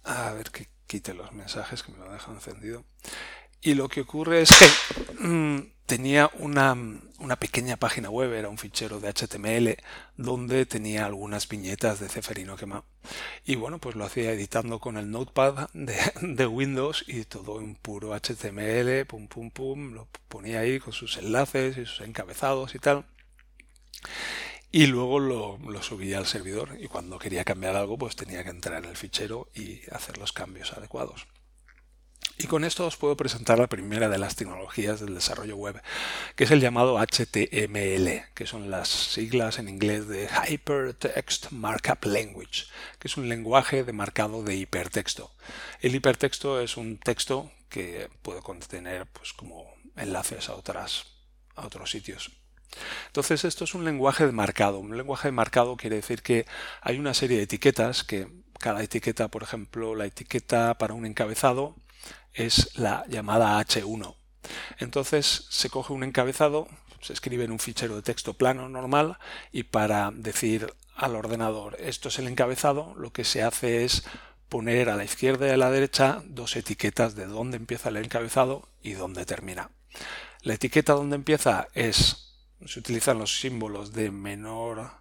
A 0.02 0.32
ver 0.32 0.50
que 0.50 0.66
quite 0.88 1.14
los 1.14 1.30
mensajes 1.30 1.84
que 1.84 1.92
me 1.92 1.98
lo 1.98 2.10
dejan 2.10 2.34
encendido. 2.34 2.84
Y 3.64 3.74
lo 3.74 3.88
que 3.88 4.00
ocurre 4.00 4.42
es 4.42 4.50
que 4.50 5.24
mm, 5.24 5.72
tenía 5.86 6.28
una, 6.40 6.76
una, 7.20 7.36
pequeña 7.36 7.76
página 7.76 8.10
web, 8.10 8.32
era 8.32 8.48
un 8.48 8.58
fichero 8.58 8.98
de 8.98 9.08
HTML, 9.12 9.76
donde 10.16 10.66
tenía 10.66 11.06
algunas 11.06 11.46
viñetas 11.48 12.00
de 12.00 12.08
Ceferino 12.08 12.56
quemado. 12.56 12.84
Y 13.44 13.54
bueno, 13.54 13.78
pues 13.78 13.94
lo 13.94 14.04
hacía 14.04 14.32
editando 14.32 14.80
con 14.80 14.96
el 14.96 15.12
Notepad 15.12 15.70
de, 15.74 15.96
de, 16.22 16.46
Windows 16.46 17.04
y 17.06 17.24
todo 17.24 17.60
en 17.60 17.76
puro 17.76 18.18
HTML, 18.18 19.06
pum, 19.06 19.28
pum, 19.28 19.52
pum, 19.52 19.92
lo 19.94 20.08
ponía 20.28 20.58
ahí 20.58 20.80
con 20.80 20.92
sus 20.92 21.16
enlaces 21.18 21.78
y 21.78 21.86
sus 21.86 22.00
encabezados 22.00 22.74
y 22.74 22.80
tal. 22.80 23.04
Y 24.72 24.86
luego 24.86 25.20
lo, 25.20 25.58
lo 25.58 25.82
subía 25.84 26.18
al 26.18 26.26
servidor 26.26 26.78
y 26.80 26.88
cuando 26.88 27.18
quería 27.20 27.44
cambiar 27.44 27.76
algo, 27.76 27.96
pues 27.96 28.16
tenía 28.16 28.42
que 28.42 28.50
entrar 28.50 28.82
en 28.82 28.90
el 28.90 28.96
fichero 28.96 29.48
y 29.54 29.82
hacer 29.92 30.18
los 30.18 30.32
cambios 30.32 30.72
adecuados. 30.72 31.28
Y 32.38 32.46
con 32.46 32.64
esto 32.64 32.86
os 32.86 32.96
puedo 32.96 33.16
presentar 33.16 33.58
la 33.58 33.68
primera 33.68 34.08
de 34.08 34.18
las 34.18 34.36
tecnologías 34.36 35.00
del 35.00 35.14
desarrollo 35.14 35.56
web, 35.56 35.80
que 36.34 36.44
es 36.44 36.50
el 36.50 36.60
llamado 36.60 36.98
HTML, 36.98 38.24
que 38.34 38.46
son 38.46 38.70
las 38.70 38.88
siglas 38.88 39.58
en 39.58 39.68
inglés 39.68 40.08
de 40.08 40.28
Hypertext 40.48 41.50
Markup 41.52 42.04
Language, 42.04 42.64
que 42.98 43.08
es 43.08 43.16
un 43.16 43.28
lenguaje 43.28 43.84
de 43.84 43.92
marcado 43.92 44.42
de 44.42 44.56
hipertexto. 44.56 45.30
El 45.80 45.94
hipertexto 45.94 46.60
es 46.60 46.76
un 46.76 46.98
texto 46.98 47.50
que 47.68 48.08
puede 48.22 48.40
contener 48.42 49.06
pues, 49.06 49.32
como 49.32 49.72
enlaces 49.96 50.48
a, 50.48 50.54
otras, 50.54 51.06
a 51.54 51.66
otros 51.66 51.90
sitios. 51.90 52.32
Entonces 53.06 53.44
esto 53.44 53.64
es 53.64 53.74
un 53.74 53.84
lenguaje 53.84 54.26
de 54.26 54.32
marcado. 54.32 54.78
Un 54.78 54.96
lenguaje 54.96 55.28
de 55.28 55.32
marcado 55.32 55.76
quiere 55.76 55.96
decir 55.96 56.22
que 56.22 56.46
hay 56.80 56.98
una 56.98 57.14
serie 57.14 57.36
de 57.36 57.44
etiquetas 57.44 58.04
que 58.04 58.28
cada 58.62 58.82
etiqueta, 58.84 59.26
por 59.26 59.42
ejemplo, 59.42 59.96
la 59.96 60.06
etiqueta 60.06 60.78
para 60.78 60.94
un 60.94 61.04
encabezado 61.04 61.74
es 62.32 62.78
la 62.78 63.04
llamada 63.08 63.60
H1. 63.60 64.14
Entonces 64.78 65.46
se 65.50 65.68
coge 65.68 65.92
un 65.92 66.04
encabezado, 66.04 66.68
se 67.00 67.12
escribe 67.12 67.42
en 67.42 67.50
un 67.50 67.58
fichero 67.58 67.96
de 67.96 68.02
texto 68.02 68.34
plano 68.34 68.68
normal 68.68 69.18
y 69.50 69.64
para 69.64 70.12
decir 70.14 70.72
al 70.94 71.16
ordenador 71.16 71.76
esto 71.80 72.08
es 72.08 72.20
el 72.20 72.28
encabezado, 72.28 72.94
lo 72.96 73.12
que 73.12 73.24
se 73.24 73.42
hace 73.42 73.84
es 73.84 74.04
poner 74.48 74.90
a 74.90 74.96
la 74.96 75.04
izquierda 75.04 75.48
y 75.48 75.50
a 75.50 75.56
la 75.56 75.72
derecha 75.72 76.22
dos 76.26 76.54
etiquetas 76.54 77.16
de 77.16 77.26
dónde 77.26 77.56
empieza 77.56 77.88
el 77.88 77.96
encabezado 77.96 78.68
y 78.80 78.92
dónde 78.92 79.26
termina. 79.26 79.70
La 80.42 80.54
etiqueta 80.54 80.92
donde 80.92 81.16
empieza 81.16 81.66
es, 81.74 82.38
se 82.64 82.78
utilizan 82.78 83.18
los 83.18 83.40
símbolos 83.40 83.92
de 83.92 84.12
menor, 84.12 84.92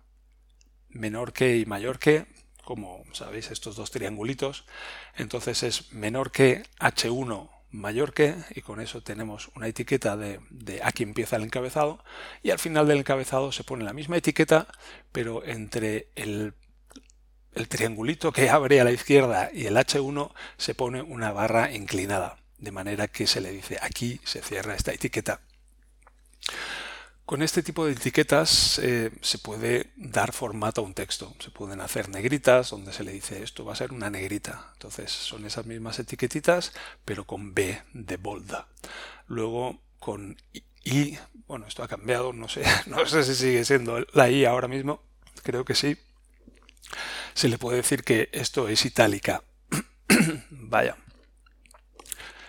menor 0.89 1.31
que 1.31 1.57
y 1.57 1.65
mayor 1.67 1.99
que, 1.99 2.25
como 2.71 3.03
sabéis 3.11 3.51
estos 3.51 3.75
dos 3.75 3.91
triangulitos, 3.91 4.63
entonces 5.17 5.61
es 5.61 5.91
menor 5.91 6.31
que 6.31 6.63
H1 6.79 7.49
mayor 7.69 8.13
que 8.13 8.33
y 8.55 8.61
con 8.61 8.79
eso 8.79 9.03
tenemos 9.03 9.49
una 9.57 9.67
etiqueta 9.67 10.15
de, 10.15 10.39
de, 10.49 10.79
aquí 10.81 11.03
empieza 11.03 11.35
el 11.35 11.43
encabezado 11.43 12.01
y 12.41 12.51
al 12.51 12.59
final 12.59 12.87
del 12.87 12.99
encabezado 12.99 13.51
se 13.51 13.65
pone 13.65 13.83
la 13.83 13.91
misma 13.91 14.15
etiqueta 14.15 14.67
pero 15.11 15.43
entre 15.43 16.07
el, 16.15 16.53
el 17.53 17.67
triangulito 17.67 18.31
que 18.31 18.49
abre 18.49 18.79
a 18.79 18.85
la 18.85 18.91
izquierda 18.91 19.49
y 19.53 19.65
el 19.65 19.75
H1 19.75 20.31
se 20.57 20.75
pone 20.75 21.01
una 21.01 21.33
barra 21.33 21.73
inclinada 21.73 22.37
de 22.57 22.71
manera 22.71 23.09
que 23.09 23.27
se 23.27 23.41
le 23.41 23.51
dice 23.51 23.79
aquí 23.81 24.21
se 24.23 24.41
cierra 24.41 24.75
esta 24.75 24.93
etiqueta 24.93 25.41
con 27.25 27.41
este 27.41 27.63
tipo 27.63 27.85
de 27.85 27.93
etiquetas 27.93 28.79
eh, 28.79 29.11
se 29.21 29.37
puede 29.37 29.91
dar 29.95 30.33
formato 30.33 30.81
a 30.81 30.83
un 30.83 30.93
texto. 30.93 31.33
Se 31.39 31.49
pueden 31.49 31.81
hacer 31.81 32.09
negritas 32.09 32.69
donde 32.71 32.93
se 32.93 33.03
le 33.03 33.11
dice 33.11 33.43
esto 33.43 33.63
va 33.63 33.73
a 33.73 33.77
ser 33.77 33.93
una 33.93 34.09
negrita. 34.09 34.71
Entonces 34.73 35.11
son 35.11 35.45
esas 35.45 35.65
mismas 35.65 35.99
etiquetitas 35.99 36.73
pero 37.05 37.25
con 37.25 37.53
B 37.53 37.81
de 37.93 38.17
bolda. 38.17 38.67
Luego 39.27 39.79
con 39.99 40.37
I, 40.83 41.17
bueno 41.47 41.67
esto 41.67 41.83
ha 41.83 41.87
cambiado, 41.87 42.33
no 42.33 42.49
sé, 42.49 42.63
no 42.87 43.05
sé 43.05 43.23
si 43.23 43.35
sigue 43.35 43.63
siendo 43.65 44.05
la 44.13 44.29
I 44.29 44.45
ahora 44.45 44.67
mismo, 44.67 45.01
creo 45.43 45.63
que 45.63 45.75
sí. 45.75 45.97
Se 47.33 47.47
le 47.47 47.57
puede 47.57 47.77
decir 47.77 48.03
que 48.03 48.29
esto 48.33 48.67
es 48.67 48.83
itálica. 48.85 49.43
Vaya. 50.49 50.97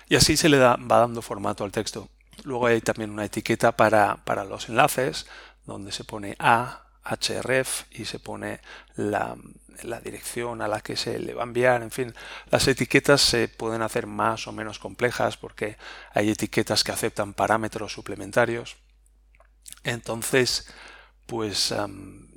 Y 0.08 0.16
así 0.16 0.36
se 0.36 0.48
le 0.48 0.58
da, 0.58 0.76
va 0.76 0.98
dando 0.98 1.22
formato 1.22 1.62
al 1.62 1.72
texto. 1.72 2.08
Luego 2.44 2.66
hay 2.66 2.80
también 2.80 3.10
una 3.10 3.24
etiqueta 3.24 3.72
para, 3.76 4.44
los 4.44 4.68
enlaces, 4.68 5.26
donde 5.64 5.92
se 5.92 6.04
pone 6.04 6.36
a 6.38 6.84
href 7.04 7.84
y 7.90 8.04
se 8.04 8.18
pone 8.18 8.60
la, 8.96 9.36
la, 9.82 10.00
dirección 10.00 10.62
a 10.62 10.68
la 10.68 10.80
que 10.80 10.96
se 10.96 11.18
le 11.18 11.34
va 11.34 11.42
a 11.42 11.46
enviar. 11.46 11.82
En 11.82 11.90
fin, 11.90 12.14
las 12.50 12.66
etiquetas 12.68 13.20
se 13.20 13.48
pueden 13.48 13.82
hacer 13.82 14.06
más 14.06 14.46
o 14.46 14.52
menos 14.52 14.78
complejas 14.78 15.36
porque 15.36 15.76
hay 16.12 16.30
etiquetas 16.30 16.84
que 16.84 16.92
aceptan 16.92 17.34
parámetros 17.34 17.92
suplementarios. 17.92 18.76
Entonces, 19.84 20.68
pues 21.26 21.72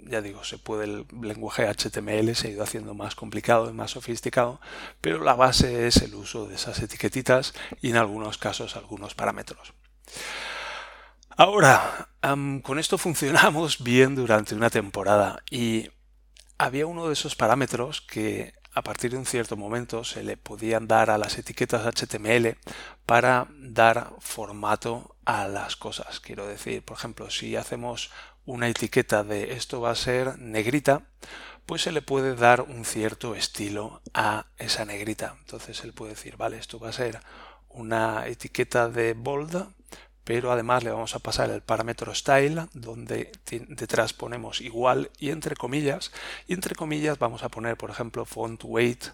ya 0.08 0.22
digo, 0.22 0.44
se 0.44 0.58
puede 0.58 0.86
el 0.86 1.06
lenguaje 1.22 1.68
HTML 1.68 2.36
se 2.36 2.48
ha 2.48 2.52
ido 2.52 2.64
haciendo 2.64 2.94
más 2.94 3.16
complicado 3.16 3.70
y 3.70 3.74
más 3.74 3.92
sofisticado, 3.92 4.62
pero 5.02 5.24
la 5.24 5.34
base 5.34 5.88
es 5.88 5.98
el 5.98 6.14
uso 6.14 6.48
de 6.48 6.56
esas 6.56 6.80
etiquetitas 6.80 7.54
y 7.82 7.90
en 7.90 7.98
algunos 7.98 8.38
casos 8.38 8.76
algunos 8.76 9.16
parámetros. 9.16 9.74
Ahora, 11.38 12.10
con 12.64 12.80
esto 12.80 12.98
funcionamos 12.98 13.84
bien 13.84 14.16
durante 14.16 14.56
una 14.56 14.70
temporada 14.70 15.44
y 15.52 15.90
había 16.58 16.88
uno 16.88 17.08
de 17.08 17.14
esos 17.14 17.36
parámetros 17.36 18.02
que 18.02 18.54
a 18.74 18.82
partir 18.82 19.12
de 19.12 19.18
un 19.18 19.26
cierto 19.26 19.56
momento 19.56 20.04
se 20.04 20.24
le 20.24 20.38
podían 20.38 20.88
dar 20.88 21.10
a 21.10 21.18
las 21.18 21.38
etiquetas 21.38 21.86
HTML 21.86 22.58
para 23.06 23.48
dar 23.58 24.14
formato 24.20 25.16
a 25.26 25.48
las 25.48 25.76
cosas. 25.76 26.20
Quiero 26.20 26.46
decir, 26.46 26.84
por 26.84 26.98
ejemplo, 26.98 27.30
si 27.30 27.56
hacemos 27.56 28.12
una 28.46 28.68
etiqueta 28.68 29.24
de 29.24 29.54
esto 29.54 29.82
va 29.82 29.92
a 29.92 29.96
ser 29.96 30.38
negrita, 30.40 31.04
pues 31.66 31.82
se 31.82 31.92
le 31.92 32.02
puede 32.02 32.36
dar 32.36 32.62
un 32.62 32.86
cierto 32.86 33.34
estilo 33.34 34.02
a 34.14 34.46
esa 34.58 34.86
negrita. 34.86 35.36
Entonces 35.40 35.84
él 35.84 35.94
puede 35.94 36.12
decir, 36.12 36.38
vale, 36.38 36.58
esto 36.58 36.80
va 36.80 36.90
a 36.90 36.94
ser 36.94 37.20
una 37.70 38.28
etiqueta 38.28 38.88
de 38.90 39.14
bold 39.14 39.68
pero 40.26 40.52
además 40.52 40.84
le 40.84 40.92
vamos 40.92 41.16
a 41.16 41.20
pasar 41.20 41.50
el 41.50 41.62
parámetro 41.62 42.14
style 42.14 42.68
donde 42.74 43.32
detrás 43.70 44.12
ponemos 44.12 44.60
igual 44.60 45.10
y 45.18 45.30
entre 45.30 45.56
comillas 45.56 46.12
y 46.48 46.54
entre 46.54 46.76
comillas 46.76 47.18
vamos 47.18 47.44
a 47.44 47.50
poner 47.50 47.78
por 47.78 47.92
ejemplo 47.92 48.26
font 48.26 48.62
weight 48.66 49.06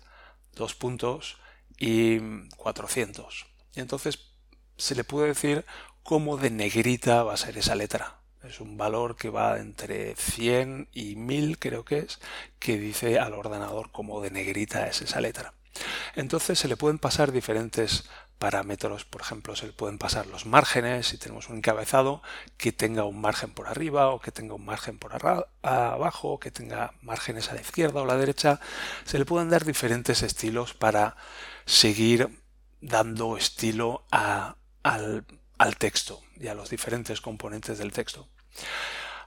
dos 0.55 0.73
puntos 0.73 1.37
y 1.77 2.19
400 2.57 3.45
y 3.75 3.79
entonces 3.79 4.31
se 4.77 4.95
le 4.95 5.03
puede 5.03 5.27
decir 5.27 5.65
cómo 6.03 6.37
de 6.37 6.49
negrita 6.49 7.23
va 7.23 7.33
a 7.33 7.37
ser 7.37 7.57
esa 7.57 7.75
letra. 7.75 8.17
Es 8.43 8.59
un 8.59 8.75
valor 8.75 9.15
que 9.15 9.29
va 9.29 9.59
entre 9.59 10.15
100 10.15 10.89
y 10.91 11.15
1000 11.15 11.59
creo 11.59 11.85
que 11.85 11.99
es 11.99 12.19
que 12.57 12.77
dice 12.77 13.19
al 13.19 13.33
ordenador 13.33 13.91
cómo 13.91 14.21
de 14.21 14.31
negrita 14.31 14.87
es 14.87 15.01
esa 15.03 15.21
letra. 15.21 15.53
Entonces 16.15 16.57
se 16.59 16.67
le 16.67 16.77
pueden 16.77 16.97
pasar 16.97 17.31
diferentes 17.31 18.09
parámetros, 18.41 19.05
por 19.05 19.21
ejemplo, 19.21 19.55
se 19.55 19.67
le 19.67 19.71
pueden 19.71 19.99
pasar 19.99 20.25
los 20.25 20.47
márgenes, 20.47 21.05
si 21.05 21.19
tenemos 21.19 21.47
un 21.47 21.57
encabezado 21.57 22.23
que 22.57 22.71
tenga 22.71 23.03
un 23.03 23.21
margen 23.21 23.53
por 23.53 23.67
arriba 23.67 24.09
o 24.09 24.19
que 24.19 24.31
tenga 24.31 24.55
un 24.55 24.65
margen 24.65 24.97
por 24.97 25.11
abajo, 25.61 26.39
que 26.39 26.49
tenga 26.49 26.95
márgenes 27.03 27.51
a 27.51 27.53
la 27.53 27.61
izquierda 27.61 28.01
o 28.01 28.03
a 28.03 28.07
la 28.07 28.17
derecha, 28.17 28.59
se 29.05 29.19
le 29.19 29.25
pueden 29.25 29.51
dar 29.51 29.63
diferentes 29.63 30.23
estilos 30.23 30.73
para 30.73 31.17
seguir 31.67 32.35
dando 32.81 33.37
estilo 33.37 34.05
al, 34.09 34.55
al 34.81 35.77
texto 35.77 36.23
y 36.35 36.47
a 36.47 36.55
los 36.55 36.71
diferentes 36.71 37.21
componentes 37.21 37.77
del 37.77 37.91
texto. 37.91 38.27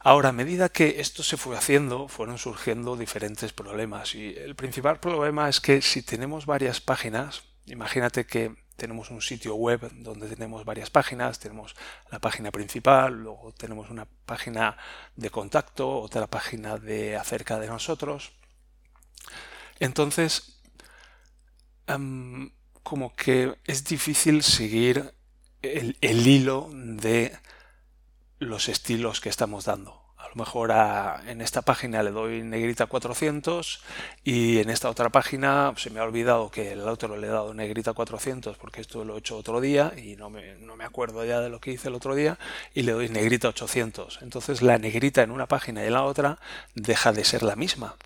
Ahora, 0.01 0.31
a 0.31 0.33
medida 0.33 0.71
que 0.71 1.01
esto 1.01 1.23
se 1.23 1.37
fue 1.37 1.57
haciendo, 1.57 2.09
fueron 2.09 2.37
surgiendo 2.37 2.97
diferentes 2.97 3.53
problemas 3.53 4.17
y 4.17 4.35
el 4.37 4.57
principal 4.57 4.99
problema 4.99 5.49
es 5.49 5.61
que 5.61 5.83
si 5.83 6.03
tenemos 6.03 6.47
varias 6.47 6.81
páginas, 6.81 7.45
imagínate 7.67 8.27
que 8.27 8.64
tenemos 8.77 9.11
un 9.11 9.21
sitio 9.21 9.55
web 9.55 9.91
donde 9.95 10.29
tenemos 10.29 10.65
varias 10.65 10.91
páginas, 10.91 11.39
tenemos 11.39 11.75
la 12.11 12.19
página 12.19 12.51
principal, 12.51 13.15
luego 13.15 13.53
tenemos 13.53 13.91
una 13.91 14.07
página 14.27 14.77
de 15.17 15.31
contacto, 15.31 15.99
otra 16.01 16.27
página 16.27 16.79
de 16.79 17.17
acerca 17.17 17.59
de 17.59 17.69
nosotros. 17.69 18.33
Entonces, 19.79 20.61
como 22.83 23.15
que 23.15 23.57
es 23.65 23.85
difícil 23.85 24.43
seguir 24.43 25.15
el 25.63 26.27
hilo 26.27 26.71
de 26.73 27.37
los 28.39 28.69
estilos 28.69 29.21
que 29.21 29.29
estamos 29.29 29.65
dando 29.65 30.04
mejor 30.37 30.73
en 31.27 31.41
esta 31.41 31.63
página 31.63 32.03
le 32.03 32.11
doy 32.11 32.43
negrita 32.43 32.87
400 32.87 33.83
y 34.25 34.59
en 34.59 34.71
esta 34.71 34.91
otra 34.91 35.11
página 35.11 35.73
se 35.77 35.91
me 35.91 36.01
ha 36.01 36.05
olvidado 36.05 36.51
que 36.51 36.73
el 36.73 36.81
otro 36.81 37.17
le 37.17 37.27
he 37.27 37.31
dado 37.31 37.55
negrita 37.55 37.93
400 37.93 38.57
porque 38.59 38.81
esto 38.81 39.05
lo 39.05 39.17
he 39.17 39.19
hecho 39.19 39.37
otro 39.37 39.61
día 39.61 39.93
y 39.97 40.17
no 40.17 40.31
me, 40.31 40.57
no 40.57 40.77
me 40.77 40.85
acuerdo 40.85 41.25
ya 41.25 41.41
de 41.41 41.49
lo 41.49 41.61
que 41.61 41.73
hice 41.73 41.89
el 41.89 41.95
otro 41.95 42.15
día 42.15 42.39
y 42.75 42.83
le 42.83 42.93
doy 42.93 43.09
negrita 43.09 43.49
800. 43.49 44.21
Entonces 44.23 44.63
la 44.63 44.79
negrita 44.79 45.23
en 45.23 45.31
una 45.31 45.47
página 45.47 45.83
y 45.83 45.87
en 45.87 45.93
la 45.93 46.05
otra 46.05 46.39
deja 46.75 47.13
de 47.13 47.25
ser 47.25 47.43
la 47.43 47.57
misma. 47.57 47.97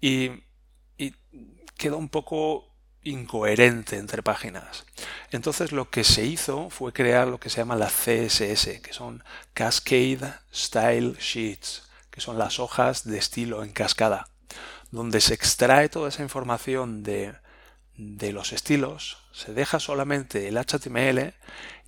Y 0.00 0.42
queda 1.82 1.96
un 1.96 2.08
poco 2.08 2.71
incoherente 3.04 3.96
entre 3.96 4.22
páginas. 4.22 4.84
Entonces 5.30 5.72
lo 5.72 5.90
que 5.90 6.04
se 6.04 6.24
hizo 6.24 6.70
fue 6.70 6.92
crear 6.92 7.28
lo 7.28 7.38
que 7.38 7.50
se 7.50 7.58
llama 7.58 7.76
la 7.76 7.88
CSS, 7.88 8.80
que 8.80 8.92
son 8.92 9.24
Cascade 9.54 10.34
Style 10.52 11.16
Sheets, 11.18 11.88
que 12.10 12.20
son 12.20 12.38
las 12.38 12.60
hojas 12.60 13.04
de 13.04 13.18
estilo 13.18 13.64
en 13.64 13.72
cascada, 13.72 14.28
donde 14.90 15.20
se 15.20 15.34
extrae 15.34 15.88
toda 15.88 16.08
esa 16.08 16.22
información 16.22 17.02
de, 17.02 17.34
de 17.96 18.32
los 18.32 18.52
estilos, 18.52 19.18
se 19.32 19.54
deja 19.54 19.80
solamente 19.80 20.48
el 20.48 20.58
HTML 20.58 21.34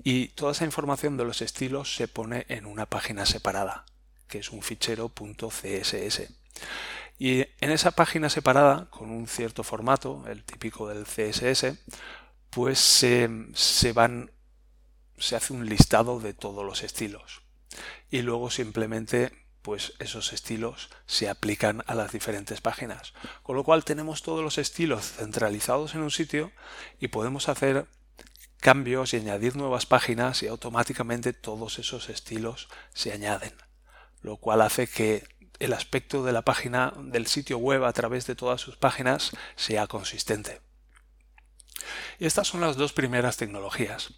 y 0.03 0.29
toda 0.29 0.53
esa 0.53 0.65
información 0.65 1.17
de 1.17 1.25
los 1.25 1.43
estilos 1.43 1.95
se 1.95 2.09
pone 2.09 2.47
en 2.49 2.67
una 2.67 2.87
página 2.87 3.27
separada, 3.27 3.85
que 4.29 4.39
es 4.39 4.51
un 4.51 4.63
fichero 4.63 5.13
.css. 5.15 6.23
Y 7.19 7.47
en 7.61 7.71
esa 7.71 7.93
página 7.93 8.29
separada, 8.29 8.91
con 8.91 9.11
un 9.11 9.27
cierto 9.29 9.63
formato, 9.63 10.25
el 10.27 10.45
típico 10.45 10.89
del 10.89 11.05
CSS, 11.05 11.79
pues 12.51 12.79
se, 12.79 13.93
van, 13.93 14.31
se 15.19 15.37
hace 15.37 15.53
un 15.53 15.67
listado 15.67 16.21
de 16.21 16.35
todos 16.35 16.65
los 16.65 16.83
estilos. 16.83 17.43
Y 18.11 18.23
luego 18.23 18.51
simplemente 18.51 19.33
pues 19.63 19.95
esos 19.99 20.35
estilos 20.35 20.91
se 21.07 21.31
aplican 21.31 21.83
a 21.87 21.95
las 21.95 22.13
diferentes 22.13 22.61
páginas. 22.61 23.15
Con 23.43 23.57
lo 23.57 23.65
cual 23.65 23.83
tenemos 23.83 24.23
todos 24.23 24.45
los 24.45 24.59
estilos 24.59 25.13
centralizados 25.13 25.95
en 25.95 26.03
un 26.03 26.11
sitio 26.11 26.53
y 27.01 27.09
podemos 27.09 27.49
hacer 27.49 27.87
cambios 28.61 29.15
y 29.15 29.17
añadir 29.17 29.57
nuevas 29.57 29.87
páginas 29.87 30.43
y 30.43 30.49
automáticamente 30.49 31.33
todos 31.33 31.79
esos 31.79 32.11
estilos 32.11 32.69
se 32.93 33.13
añaden. 33.13 33.55
Lo 34.21 34.37
cual 34.37 34.61
hace 34.61 34.87
que 34.87 35.27
el 35.59 35.73
aspecto 35.73 36.25
de 36.25 36.33
la 36.33 36.43
página 36.43 36.93
del 36.97 37.27
sitio 37.27 37.59
web 37.59 37.85
a 37.85 37.93
través 37.93 38.27
de 38.27 38.35
todas 38.35 38.61
sus 38.61 38.77
páginas 38.77 39.31
sea 39.57 39.87
consistente. 39.87 40.61
Estas 42.19 42.49
son 42.49 42.61
las 42.61 42.77
dos 42.77 42.93
primeras 42.93 43.37
tecnologías. 43.37 44.13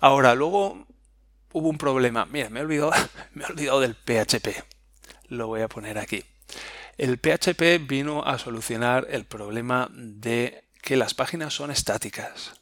Ahora, 0.00 0.34
luego 0.34 0.86
hubo 1.52 1.68
un 1.68 1.78
problema. 1.78 2.26
Mira, 2.26 2.50
me 2.50 2.60
he 2.60 2.62
olvidado, 2.62 2.92
me 3.32 3.44
he 3.44 3.46
olvidado 3.46 3.80
del 3.80 3.94
PHP. 3.94 4.64
Lo 5.28 5.46
voy 5.46 5.62
a 5.62 5.68
poner 5.68 5.98
aquí. 5.98 6.24
El 6.96 7.18
PHP 7.18 7.86
vino 7.88 8.24
a 8.24 8.38
solucionar 8.38 9.06
el 9.10 9.24
problema 9.24 9.88
de 9.92 10.68
que 10.80 10.96
las 10.96 11.14
páginas 11.14 11.54
son 11.54 11.70
estáticas. 11.70 12.60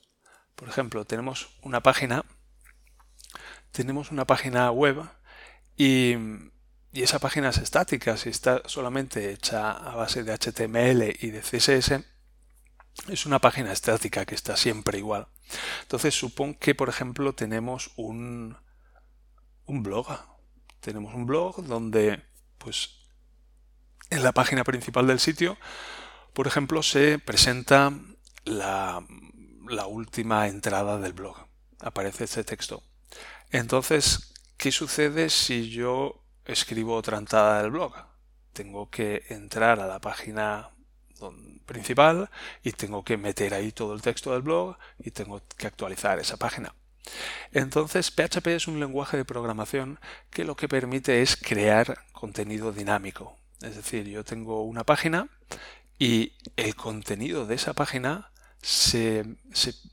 Por 0.55 0.69
ejemplo, 0.69 1.05
tenemos 1.05 1.49
una 1.62 1.83
página, 1.83 2.25
tenemos 3.73 4.11
una 4.11 4.27
página 4.27 4.71
web 4.71 5.03
y, 5.77 6.15
y 6.93 7.03
esa 7.03 7.19
página 7.19 7.49
es 7.49 7.59
estática. 7.59 8.17
Si 8.17 8.29
está 8.29 8.63
solamente 8.67 9.33
hecha 9.33 9.71
a 9.73 9.97
base 9.97 10.25
de 10.25 10.33
HTML 10.33 11.17
y 11.21 11.31
de 11.31 11.41
CSS, 11.41 12.05
es 13.09 13.27
una 13.27 13.39
página 13.39 13.73
estática 13.73 14.27
que 14.27 14.35
está 14.35 14.57
siempre 14.57 14.99
igual. 14.99 15.27
Entonces, 15.83 16.15
supón 16.15 16.55
que, 16.55 16.75
por 16.75 16.91
ejemplo, 16.91 17.35
tenemos 17.35 17.93
un, 17.97 18.57
un 19.65 19.83
blog. 19.83 20.07
Tenemos 20.81 21.15
un 21.15 21.27
blog 21.27 21.65
donde, 21.65 22.23
pues, 22.59 22.91
en 24.11 24.23
la 24.23 24.33
página 24.33 24.63
principal 24.63 25.07
del 25.07 25.21
sitio, 25.21 25.57
por 26.35 26.47
ejemplo, 26.47 26.83
se 26.83 27.19
presenta 27.19 27.93
la, 28.45 29.03
la 29.67 29.87
última 29.87 30.49
entrada 30.49 30.99
del 30.99 31.15
blog. 31.15 31.47
Aparece 31.81 32.25
este 32.25 32.45
texto. 32.45 32.83
Entonces, 33.51 34.35
¿qué 34.59 34.71
sucede 34.71 35.31
si 35.31 35.71
yo 35.71 36.22
escribo 36.45 36.95
otra 36.95 37.19
entrada 37.19 37.63
del 37.63 37.71
blog? 37.71 37.95
Tengo 38.53 38.91
que 38.91 39.25
entrar 39.29 39.81
a 39.81 39.87
la 39.87 40.01
página 40.01 40.71
principal 41.67 42.29
y 42.63 42.73
tengo 42.73 43.05
que 43.05 43.17
meter 43.17 43.55
ahí 43.55 43.73
todo 43.73 43.95
el 43.95 44.03
texto 44.03 44.33
del 44.33 44.43
blog 44.43 44.77
y 44.99 45.11
tengo 45.11 45.41
que 45.57 45.67
actualizar 45.67 46.19
esa 46.19 46.37
página. 46.37 46.75
Entonces, 47.53 48.11
PHP 48.11 48.49
es 48.49 48.69
un 48.69 48.81
lenguaje 48.81 49.17
de 49.17 49.25
programación 49.25 49.99
que 50.31 50.45
lo 50.45 50.57
que 50.57 50.69
permite 50.69 51.23
es 51.23 51.37
crear 51.37 52.05
contenido 52.13 52.73
dinámico. 52.73 53.37
Es 53.61 53.77
decir, 53.77 54.09
yo 54.09 54.25
tengo 54.25 54.63
una 54.65 54.85
página 54.85 55.29
y 55.99 56.33
el 56.57 56.75
contenido 56.75 57.47
de 57.47 57.55
esa 57.55 57.75
página 57.75 58.33
se, 58.61 59.25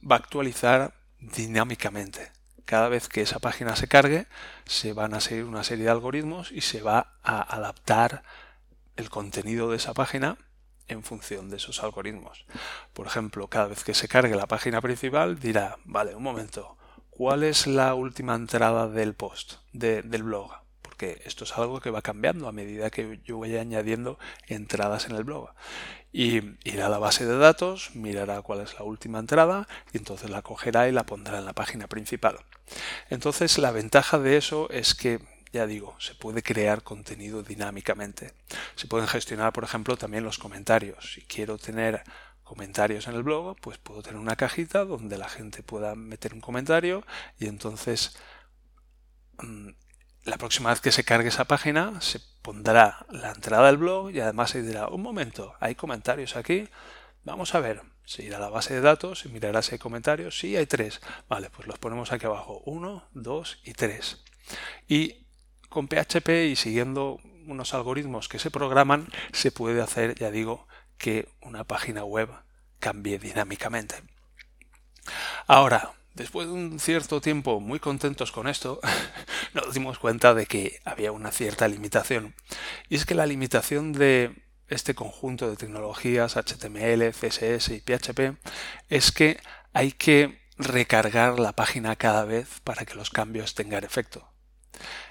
va 0.10 0.16
a 0.16 0.20
actualizar 0.20 0.94
dinámicamente. 1.20 2.32
Cada 2.70 2.88
vez 2.88 3.10
que 3.10 3.24
esa 3.24 3.40
página 3.40 3.76
se 3.76 3.88
cargue, 3.88 4.28
se 4.66 4.94
van 4.94 5.16
a 5.16 5.22
seguir 5.22 5.46
una 5.46 5.64
serie 5.64 5.86
de 5.86 5.90
algoritmos 5.90 6.52
y 6.52 6.62
se 6.62 6.84
va 6.84 7.16
a 7.24 7.42
adaptar 7.42 8.22
el 8.96 9.10
contenido 9.10 9.72
de 9.72 9.78
esa 9.78 9.96
página 9.96 10.38
en 10.88 11.02
función 11.02 11.50
de 11.50 11.58
esos 11.58 11.82
algoritmos. 11.82 12.46
Por 12.94 13.08
ejemplo, 13.08 13.48
cada 13.48 13.66
vez 13.66 13.84
que 13.84 13.96
se 13.96 14.08
cargue 14.08 14.36
la 14.36 14.46
página 14.46 14.82
principal 14.82 15.40
dirá, 15.40 15.80
vale, 15.84 16.14
un 16.14 16.22
momento, 16.22 16.78
¿cuál 17.10 17.42
es 17.42 17.66
la 17.66 17.96
última 17.96 18.36
entrada 18.36 18.88
del 18.88 19.16
post, 19.16 19.54
del 19.74 20.22
blog? 20.22 20.52
Porque 21.00 21.22
esto 21.24 21.46
es 21.46 21.58
algo 21.58 21.80
que 21.80 21.92
va 21.92 22.02
cambiando 22.02 22.50
a 22.50 22.52
medida 22.52 22.90
que 22.90 23.22
yo 23.24 23.40
vaya 23.40 23.62
añadiendo 23.62 24.20
entradas 24.48 25.06
en 25.06 25.16
el 25.16 25.24
blog. 25.24 25.50
Y 26.12 26.42
irá 26.66 26.88
a 26.88 26.90
la 26.90 26.98
base 26.98 27.26
de 27.26 27.38
datos, 27.38 27.92
mirará 27.94 28.42
cuál 28.42 28.60
es 28.60 28.74
la 28.74 28.84
última 28.84 29.18
entrada 29.20 29.66
y 29.94 29.98
entonces 29.98 30.30
la 30.30 30.42
cogerá 30.42 30.90
y 30.90 30.92
la 30.92 31.06
pondrá 31.06 31.38
en 31.38 31.46
la 31.46 31.54
página 31.54 31.88
principal. 31.88 32.40
Entonces 33.10 33.58
la 33.60 33.72
ventaja 33.72 34.20
de 34.20 34.36
eso 34.36 34.70
es 34.72 34.94
que 34.94 35.22
ya 35.54 35.68
digo, 35.68 35.96
se 36.00 36.16
puede 36.16 36.44
crear 36.44 36.84
contenido 36.84 37.44
dinámicamente. 37.44 38.34
Se 38.76 38.88
pueden 38.88 39.08
gestionar, 39.08 39.54
por 39.54 39.64
ejemplo, 39.64 39.96
también 39.96 40.26
los 40.26 40.38
comentarios. 40.38 41.14
Si 41.14 41.22
quiero 41.22 41.58
tener 41.58 42.04
comentarios 42.44 43.08
en 43.08 43.16
el 43.16 43.24
blog, 43.24 43.56
pues 43.62 43.78
puedo 43.78 44.04
tener 44.04 44.20
una 44.20 44.36
cajita 44.36 44.84
donde 44.84 45.18
la 45.18 45.30
gente 45.30 45.64
pueda 45.64 45.96
meter 45.96 46.34
un 46.34 46.42
comentario 46.42 47.06
y 47.38 47.48
entonces 47.48 48.18
mm, 49.38 49.70
la 50.24 50.38
próxima 50.38 50.70
vez 50.70 50.82
que 50.82 50.92
se 50.92 51.04
cargue 51.04 51.30
esa 51.30 51.46
página 51.46 52.00
se 52.02 52.20
pondrá 52.42 53.06
la 53.10 53.32
entrada 53.32 53.68
del 53.68 53.78
blog 53.78 54.12
y 54.12 54.20
además 54.20 54.52
se 54.52 54.62
dirá, 54.62 54.88
un 54.88 55.02
momento, 55.02 55.56
hay 55.60 55.76
comentarios 55.76 56.36
aquí, 56.36 56.68
vamos 57.24 57.56
a 57.56 57.60
ver, 57.60 57.82
se 58.06 58.24
irá 58.24 58.38
a 58.38 58.42
la 58.42 58.50
base 58.50 58.74
de 58.74 58.82
datos 58.82 59.26
y 59.26 59.30
mirará 59.30 59.62
si 59.62 59.76
hay 59.76 59.80
comentarios, 59.80 60.40
sí 60.40 60.56
hay 60.56 60.66
tres, 60.66 61.02
vale, 61.28 61.50
pues 61.50 61.68
los 61.68 61.80
ponemos 61.80 62.12
aquí 62.12 62.26
abajo, 62.26 62.62
uno, 62.66 63.08
dos 63.14 63.60
y 63.64 63.74
tres. 63.74 64.24
Y 64.88 65.28
con 65.70 65.88
PHP 65.88 66.30
y 66.50 66.56
siguiendo 66.56 67.20
unos 67.46 67.74
algoritmos 67.74 68.28
que 68.28 68.40
se 68.40 68.52
programan, 68.52 69.08
se 69.32 69.52
puede 69.52 69.82
hacer, 69.82 70.16
ya 70.16 70.32
digo, 70.32 70.68
que 70.98 71.30
una 71.42 71.64
página 71.64 72.04
web 72.04 72.30
cambie 72.80 73.20
dinámicamente. 73.20 73.96
Ahora, 75.48 75.94
después 76.20 76.48
de 76.48 76.54
un 76.54 76.80
cierto 76.80 77.22
tiempo 77.22 77.60
muy 77.62 77.80
contentos 77.80 78.32
con 78.32 78.48
esto, 78.48 78.80
nos 79.54 79.74
dimos 79.74 79.98
cuenta 80.00 80.34
de 80.34 80.46
que 80.46 80.80
había 80.86 81.12
una 81.12 81.32
cierta 81.32 81.68
limitación. 81.68 82.36
Y 82.90 82.96
es 82.96 83.06
que 83.06 83.16
la 83.16 83.26
limitación 83.26 83.94
de 83.94 84.44
este 84.68 84.94
conjunto 84.94 85.50
de 85.50 85.56
tecnologías 85.56 86.36
HTML, 86.36 87.12
CSS 87.12 87.70
y 87.70 87.82
PHP 87.82 88.38
es 88.90 89.12
que 89.12 89.40
hay 89.74 89.94
que 89.94 90.42
recargar 90.58 91.40
la 91.40 91.54
página 91.54 91.96
cada 91.96 92.26
vez 92.26 92.60
para 92.64 92.86
que 92.86 92.96
los 92.96 93.10
cambios 93.10 93.56
tengan 93.56 93.86
efecto. 93.86 94.30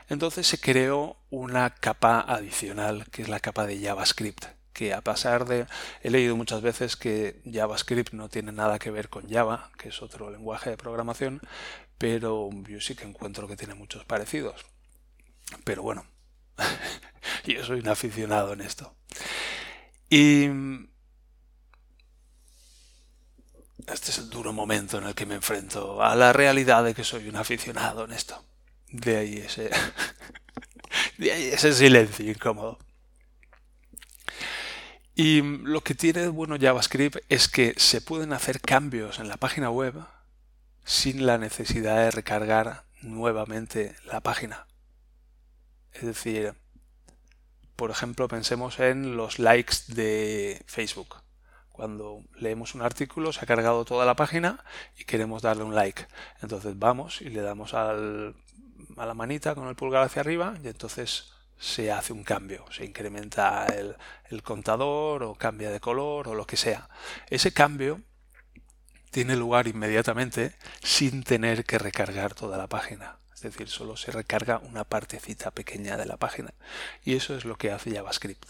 Entonces 0.09 0.47
se 0.47 0.61
creó 0.61 1.17
una 1.31 1.71
capa 1.71 2.21
adicional 2.21 3.07
que 3.11 3.23
es 3.23 3.29
la 3.29 3.41
capa 3.41 3.67
de 3.67 3.81
JavaScript 3.81 4.58
que 4.79 4.95
a 4.95 5.01
pesar 5.01 5.45
de, 5.45 5.67
he 6.03 6.11
leído 6.11 6.37
muchas 6.37 6.63
veces 6.63 6.95
que 6.95 7.43
JavaScript 7.45 8.13
no 8.13 8.29
tiene 8.29 8.53
nada 8.53 8.79
que 8.79 8.93
ver 8.93 9.09
con 9.09 9.29
Java, 9.29 9.73
que 9.77 9.89
es 9.89 10.03
otro 10.03 10.31
lenguaje 10.31 10.71
de 10.71 10.77
programación, 10.77 11.41
pero 11.99 12.49
yo 12.69 12.81
sí 12.81 12.95
que 12.95 13.03
encuentro 13.03 13.49
que 13.49 13.57
tiene 13.57 13.75
muchos 13.75 14.05
parecidos. 14.05 14.67
Pero 15.65 15.83
bueno, 15.83 16.07
yo 17.45 17.65
soy 17.65 17.81
un 17.81 17.89
aficionado 17.89 18.53
en 18.53 18.61
esto. 18.61 18.95
Y 20.09 20.49
este 23.89 24.13
es 24.13 24.19
el 24.19 24.31
duro 24.31 24.53
momento 24.53 24.99
en 24.99 25.09
el 25.09 25.15
que 25.17 25.27
me 25.27 25.35
enfrento 25.35 26.01
a 26.05 26.15
la 26.15 26.33
realidad 26.33 26.85
de 26.85 26.95
que 26.95 27.03
soy 27.03 27.29
un 27.29 27.35
aficionado 27.35 28.05
en 28.05 28.13
esto. 28.13 28.47
De 28.93 29.17
ahí 29.17 29.39
ese, 29.39 29.71
de 31.19 31.33
ahí 31.33 31.49
ese 31.49 31.73
silencio 31.73 32.31
incómodo. 32.31 32.79
Y 35.21 35.43
lo 35.43 35.81
que 35.81 35.97
tiene 35.97 36.29
bueno 36.29 36.57
JavaScript 36.61 37.17
es 37.29 37.49
que 37.49 37.75
se 37.77 38.01
pueden 38.01 38.33
hacer 38.33 38.61
cambios 38.61 39.19
en 39.19 39.27
la 39.27 39.37
página 39.37 39.69
web 39.69 39.95
sin 40.85 41.27
la 41.27 41.39
necesidad 41.39 41.97
de 41.97 42.13
recargar 42.13 42.85
nuevamente 43.03 43.97
la 44.05 44.21
página. 44.21 44.69
Es 45.93 46.03
decir, 46.03 46.55
por 47.75 47.91
ejemplo, 47.91 48.29
pensemos 48.29 48.79
en 48.79 49.17
los 49.17 49.41
likes 49.41 49.79
de 49.89 50.63
Facebook. 50.67 51.17
Cuando 51.71 52.23
leemos 52.37 52.77
un 52.77 52.83
artículo, 52.83 53.33
se 53.33 53.41
ha 53.41 53.47
cargado 53.49 53.85
toda 53.85 54.07
la 54.07 54.15
página 54.15 54.65
y 54.97 55.03
queremos 55.03 55.43
darle 55.43 55.65
un 55.65 55.75
like. 55.75 56.07
Entonces 56.43 56.79
vamos 56.79 57.23
y 57.23 57.31
le 57.31 57.41
damos 57.41 57.75
al, 57.75 58.37
a 58.97 59.05
la 59.05 59.15
manita 59.15 59.57
con 59.57 59.67
el 59.67 59.75
pulgar 59.75 60.05
hacia 60.05 60.21
arriba 60.21 60.55
y 60.63 60.69
entonces 60.69 61.33
se 61.59 61.91
hace 61.91 62.13
un 62.13 62.23
cambio, 62.23 62.65
se 62.71 62.85
incrementa 62.85 63.67
el, 63.67 64.43
contador 64.43 65.25
o 65.25 65.35
cambia 65.35 65.71
de 65.71 65.81
color 65.81 66.29
o 66.29 66.35
lo 66.35 66.47
que 66.47 66.57
sea. 66.57 66.89
Ese 67.29 67.53
cambio 67.53 68.03
tiene 69.11 69.37
lugar 69.37 69.67
inmediatamente 69.67 70.55
sin 70.83 71.25
tener 71.25 71.65
que 71.65 71.79
recargar 71.79 72.35
toda 72.35 72.57
la 72.57 72.69
página. 72.69 73.19
Es 73.35 73.43
decir, 73.43 73.69
solo 73.69 73.97
se 73.97 74.11
recarga 74.13 74.59
una 74.59 74.85
partecita 74.85 75.51
pequeña 75.51 75.97
de 75.97 76.07
la 76.07 76.17
página. 76.17 76.55
Y 77.05 77.15
eso 77.15 77.37
es 77.37 77.45
lo 77.45 77.57
que 77.57 77.71
hace 77.71 77.93
JavaScript. 77.93 78.49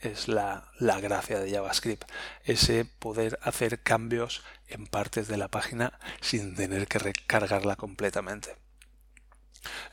Es 0.00 0.28
la, 0.28 0.70
la 0.78 1.00
gracia 1.00 1.38
de 1.38 1.50
JavaScript. 1.50 2.10
Ese 2.44 2.84
poder 2.84 3.38
hacer 3.42 3.82
cambios 3.82 4.42
en 4.68 4.86
partes 4.86 5.28
de 5.28 5.36
la 5.36 5.48
página 5.48 5.98
sin 6.20 6.54
tener 6.54 6.88
que 6.88 6.98
recargarla 6.98 7.76
completamente. 7.76 8.61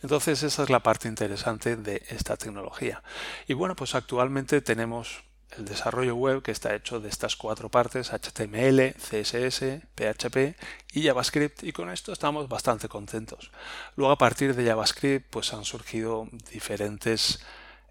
Entonces 0.01 0.43
esa 0.43 0.63
es 0.63 0.69
la 0.69 0.81
parte 0.81 1.07
interesante 1.07 1.75
de 1.75 2.03
esta 2.09 2.37
tecnología. 2.37 3.03
Y 3.47 3.53
bueno, 3.53 3.75
pues 3.75 3.95
actualmente 3.95 4.61
tenemos 4.61 5.23
el 5.57 5.65
desarrollo 5.65 6.15
web 6.15 6.41
que 6.41 6.51
está 6.51 6.75
hecho 6.75 6.99
de 6.99 7.09
estas 7.09 7.35
cuatro 7.35 7.69
partes, 7.69 8.11
HTML, 8.11 8.93
CSS, 8.93 9.81
PHP 9.95 10.55
y 10.93 11.03
JavaScript 11.03 11.63
y 11.63 11.71
con 11.71 11.89
esto 11.89 12.13
estamos 12.13 12.47
bastante 12.47 12.87
contentos. 12.87 13.51
Luego 13.95 14.11
a 14.11 14.17
partir 14.17 14.55
de 14.55 14.65
JavaScript 14.65 15.27
pues 15.29 15.53
han 15.53 15.65
surgido 15.65 16.27
diferentes 16.51 17.43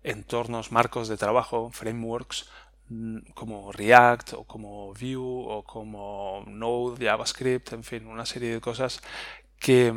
entornos, 0.03 0.71
marcos 0.71 1.09
de 1.09 1.17
trabajo, 1.17 1.71
frameworks 1.73 2.49
mm, 2.88 3.19
como 3.35 3.73
React 3.73 4.35
o 4.35 4.45
como 4.45 4.95
Vue 4.95 5.17
o 5.17 5.64
como 5.64 6.45
Node, 6.47 7.07
JavaScript, 7.07 7.73
en 7.73 7.83
fin, 7.83 8.07
una 8.07 8.25
serie 8.25 8.53
de 8.53 8.61
cosas 8.61 9.01
que, 9.59 9.93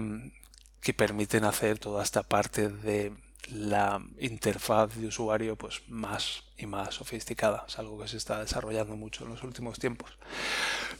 que 0.82 0.94
permiten 0.94 1.44
hacer 1.44 1.80
toda 1.80 2.04
esta 2.04 2.24
parte 2.24 2.70
de 2.70 3.14
la 3.50 4.02
interfaz 4.20 4.96
de 4.96 5.08
usuario 5.08 5.56
pues 5.56 5.82
más 5.88 6.44
y 6.58 6.66
más 6.66 6.96
sofisticada. 6.96 7.66
Es 7.68 7.80
algo 7.80 8.00
que 8.00 8.08
se 8.08 8.18
está 8.18 8.40
desarrollando 8.40 8.96
mucho 8.96 9.24
en 9.24 9.32
los 9.32 9.44
últimos 9.44 9.80
tiempos. 9.80 10.18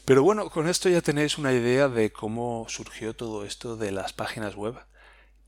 Pero 0.04 0.22
bueno, 0.22 0.50
con 0.50 0.68
esto 0.68 0.88
ya 0.88 1.00
tenéis 1.00 1.38
una 1.38 1.52
idea 1.52 1.88
de 1.88 2.12
cómo 2.12 2.66
surgió 2.68 3.14
todo 3.14 3.44
esto 3.44 3.76
de 3.76 3.92
las 3.92 4.12
páginas 4.12 4.56
web 4.56 4.74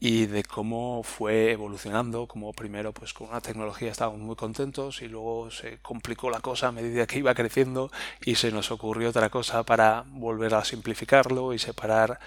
y 0.01 0.27
de 0.27 0.45
cómo 0.45 1.03
fue 1.03 1.53
evolucionando, 1.53 2.27
como 2.27 2.53
primero 2.53 2.93
pues 2.93 3.15
con 3.15 3.29
una 3.29 3.41
tecnología 3.41 3.91
estábamos 3.91 4.21
muy 4.21 4.37
contentos 4.37 5.01
y 5.03 5.09
luego 5.09 5.51
se 5.51 5.79
complicó 5.81 6.31
la 6.31 6.41
cosa 6.41 6.69
a 6.69 6.73
medida 6.73 7.07
que 7.07 7.19
iba 7.19 7.35
creciendo 7.35 7.91
y 8.25 8.35
se 8.35 8.53
nos 8.53 8.71
ocurrió 8.71 9.11
otra 9.11 9.31
cosa 9.31 9.63
para 9.63 10.05
volver 10.09 10.55
a 10.55 10.65
simplificarlo 10.65 11.55
y 11.55 11.59
separar 11.59 12.21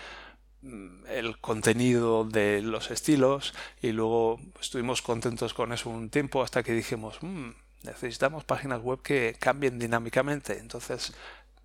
el 1.08 1.38
contenido 1.40 2.24
de 2.24 2.62
los 2.62 2.92
estilos 2.92 3.54
y 3.82 3.92
luego 3.92 4.40
estuvimos 4.60 5.02
contentos 5.02 5.54
con 5.54 5.72
eso 5.72 5.90
un 5.90 6.10
tiempo 6.10 6.42
hasta 6.42 6.64
que 6.64 6.74
dijimos 6.74 7.18
mm, 7.22 7.50
necesitamos 7.84 8.44
páginas 8.44 8.82
web 8.82 9.02
que 9.02 9.36
cambien 9.40 9.78
dinámicamente 9.78 10.58
entonces 10.58 11.14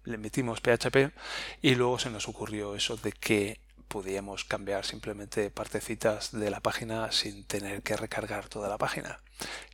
le 0.05 0.19
metimos 0.19 0.61
PHP 0.61 1.13
y 1.63 1.75
luego 1.75 1.99
se 1.99 2.11
nos 2.11 2.29
ocurrió 2.29 2.75
eso 2.75 2.97
de 2.97 3.13
que 3.13 3.61
podíamos 3.93 4.45
cambiar 4.45 4.87
simplemente 4.87 5.51
partecitas 5.51 6.33
de 6.33 6.51
la 6.51 6.61
página 6.61 7.13
sin 7.13 7.45
tener 7.45 7.83
que 7.83 7.95
recargar 7.95 8.49
toda 8.49 8.71
la 8.71 8.79
página. 8.79 9.21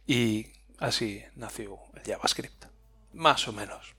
Y 0.08 0.48
así 0.78 1.22
nació 1.36 1.78
el 1.94 2.02
JavaScript. 2.02 2.64
Más 3.12 3.46
o 3.46 3.52
menos. 3.52 3.94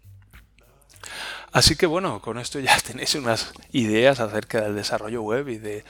Así 1.52 1.76
que 1.76 1.86
bueno, 1.86 2.22
con 2.22 2.38
esto 2.38 2.60
ya 2.60 2.78
tenéis 2.86 3.16
unas 3.16 3.52
ideas 3.72 4.20
acerca 4.20 4.62
del 4.62 4.76
desarrollo 4.76 5.22
web 5.22 5.48
y 5.50 5.58
de, 5.58 5.84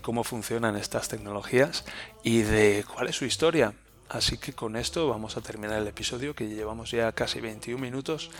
cómo 0.00 0.24
funcionan 0.24 0.76
estas 0.76 1.08
tecnologías 1.08 1.84
y 2.22 2.42
de 2.42 2.84
cuál 2.92 3.08
es 3.08 3.16
su 3.16 3.24
historia. 3.24 3.74
Así 4.08 4.38
que 4.38 4.52
con 4.52 4.76
esto 4.76 5.08
vamos 5.08 5.36
a 5.36 5.40
terminar 5.40 5.80
el 5.80 5.88
episodio 5.88 6.34
que 6.34 6.48
llevamos 6.48 6.90
ya 6.90 7.12
casi 7.12 7.40
21 7.40 7.80
minutos 7.80 8.30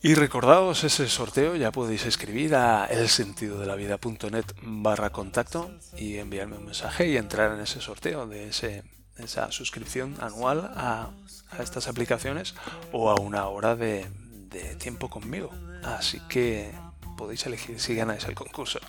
y 0.00 0.14
recordaos 0.14 0.84
ese 0.84 1.08
sorteo, 1.08 1.56
ya 1.56 1.72
podéis 1.72 2.06
escribir 2.06 2.54
a 2.54 2.86
elsentidodelavida.net 2.86 4.44
barra 4.62 5.10
contacto 5.10 5.72
y 5.96 6.18
enviarme 6.18 6.56
un 6.56 6.66
mensaje 6.66 7.08
y 7.08 7.16
entrar 7.16 7.52
en 7.52 7.62
ese 7.62 7.80
sorteo 7.80 8.28
de 8.28 8.48
ese, 8.48 8.84
esa 9.16 9.50
suscripción 9.50 10.16
anual 10.20 10.70
a, 10.76 11.10
estas 11.58 11.88
aplicaciones 11.88 12.54
o 12.92 13.10
a 13.10 13.20
una 13.20 13.48
hora 13.48 13.74
de, 13.74 14.06
de 14.50 14.74
tiempo 14.76 15.08
conmigo. 15.08 15.50
Así 15.82 16.20
que 16.28 16.72
podéis 17.16 17.46
elegir 17.46 17.80
si 17.80 17.94
ganáis 17.94 18.24
el 18.24 18.34
concurso. 18.34 18.80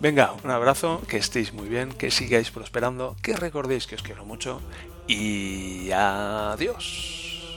Venga, 0.00 0.32
un 0.42 0.50
abrazo, 0.50 1.02
que 1.08 1.16
estéis 1.16 1.52
muy 1.52 1.68
bien, 1.68 1.92
que 1.92 2.10
sigáis 2.10 2.50
prosperando, 2.50 3.16
que 3.22 3.36
recordéis 3.36 3.86
que 3.86 3.94
os 3.94 4.02
quiero 4.02 4.24
mucho 4.24 4.60
y 5.06 5.90
adiós. 5.92 7.54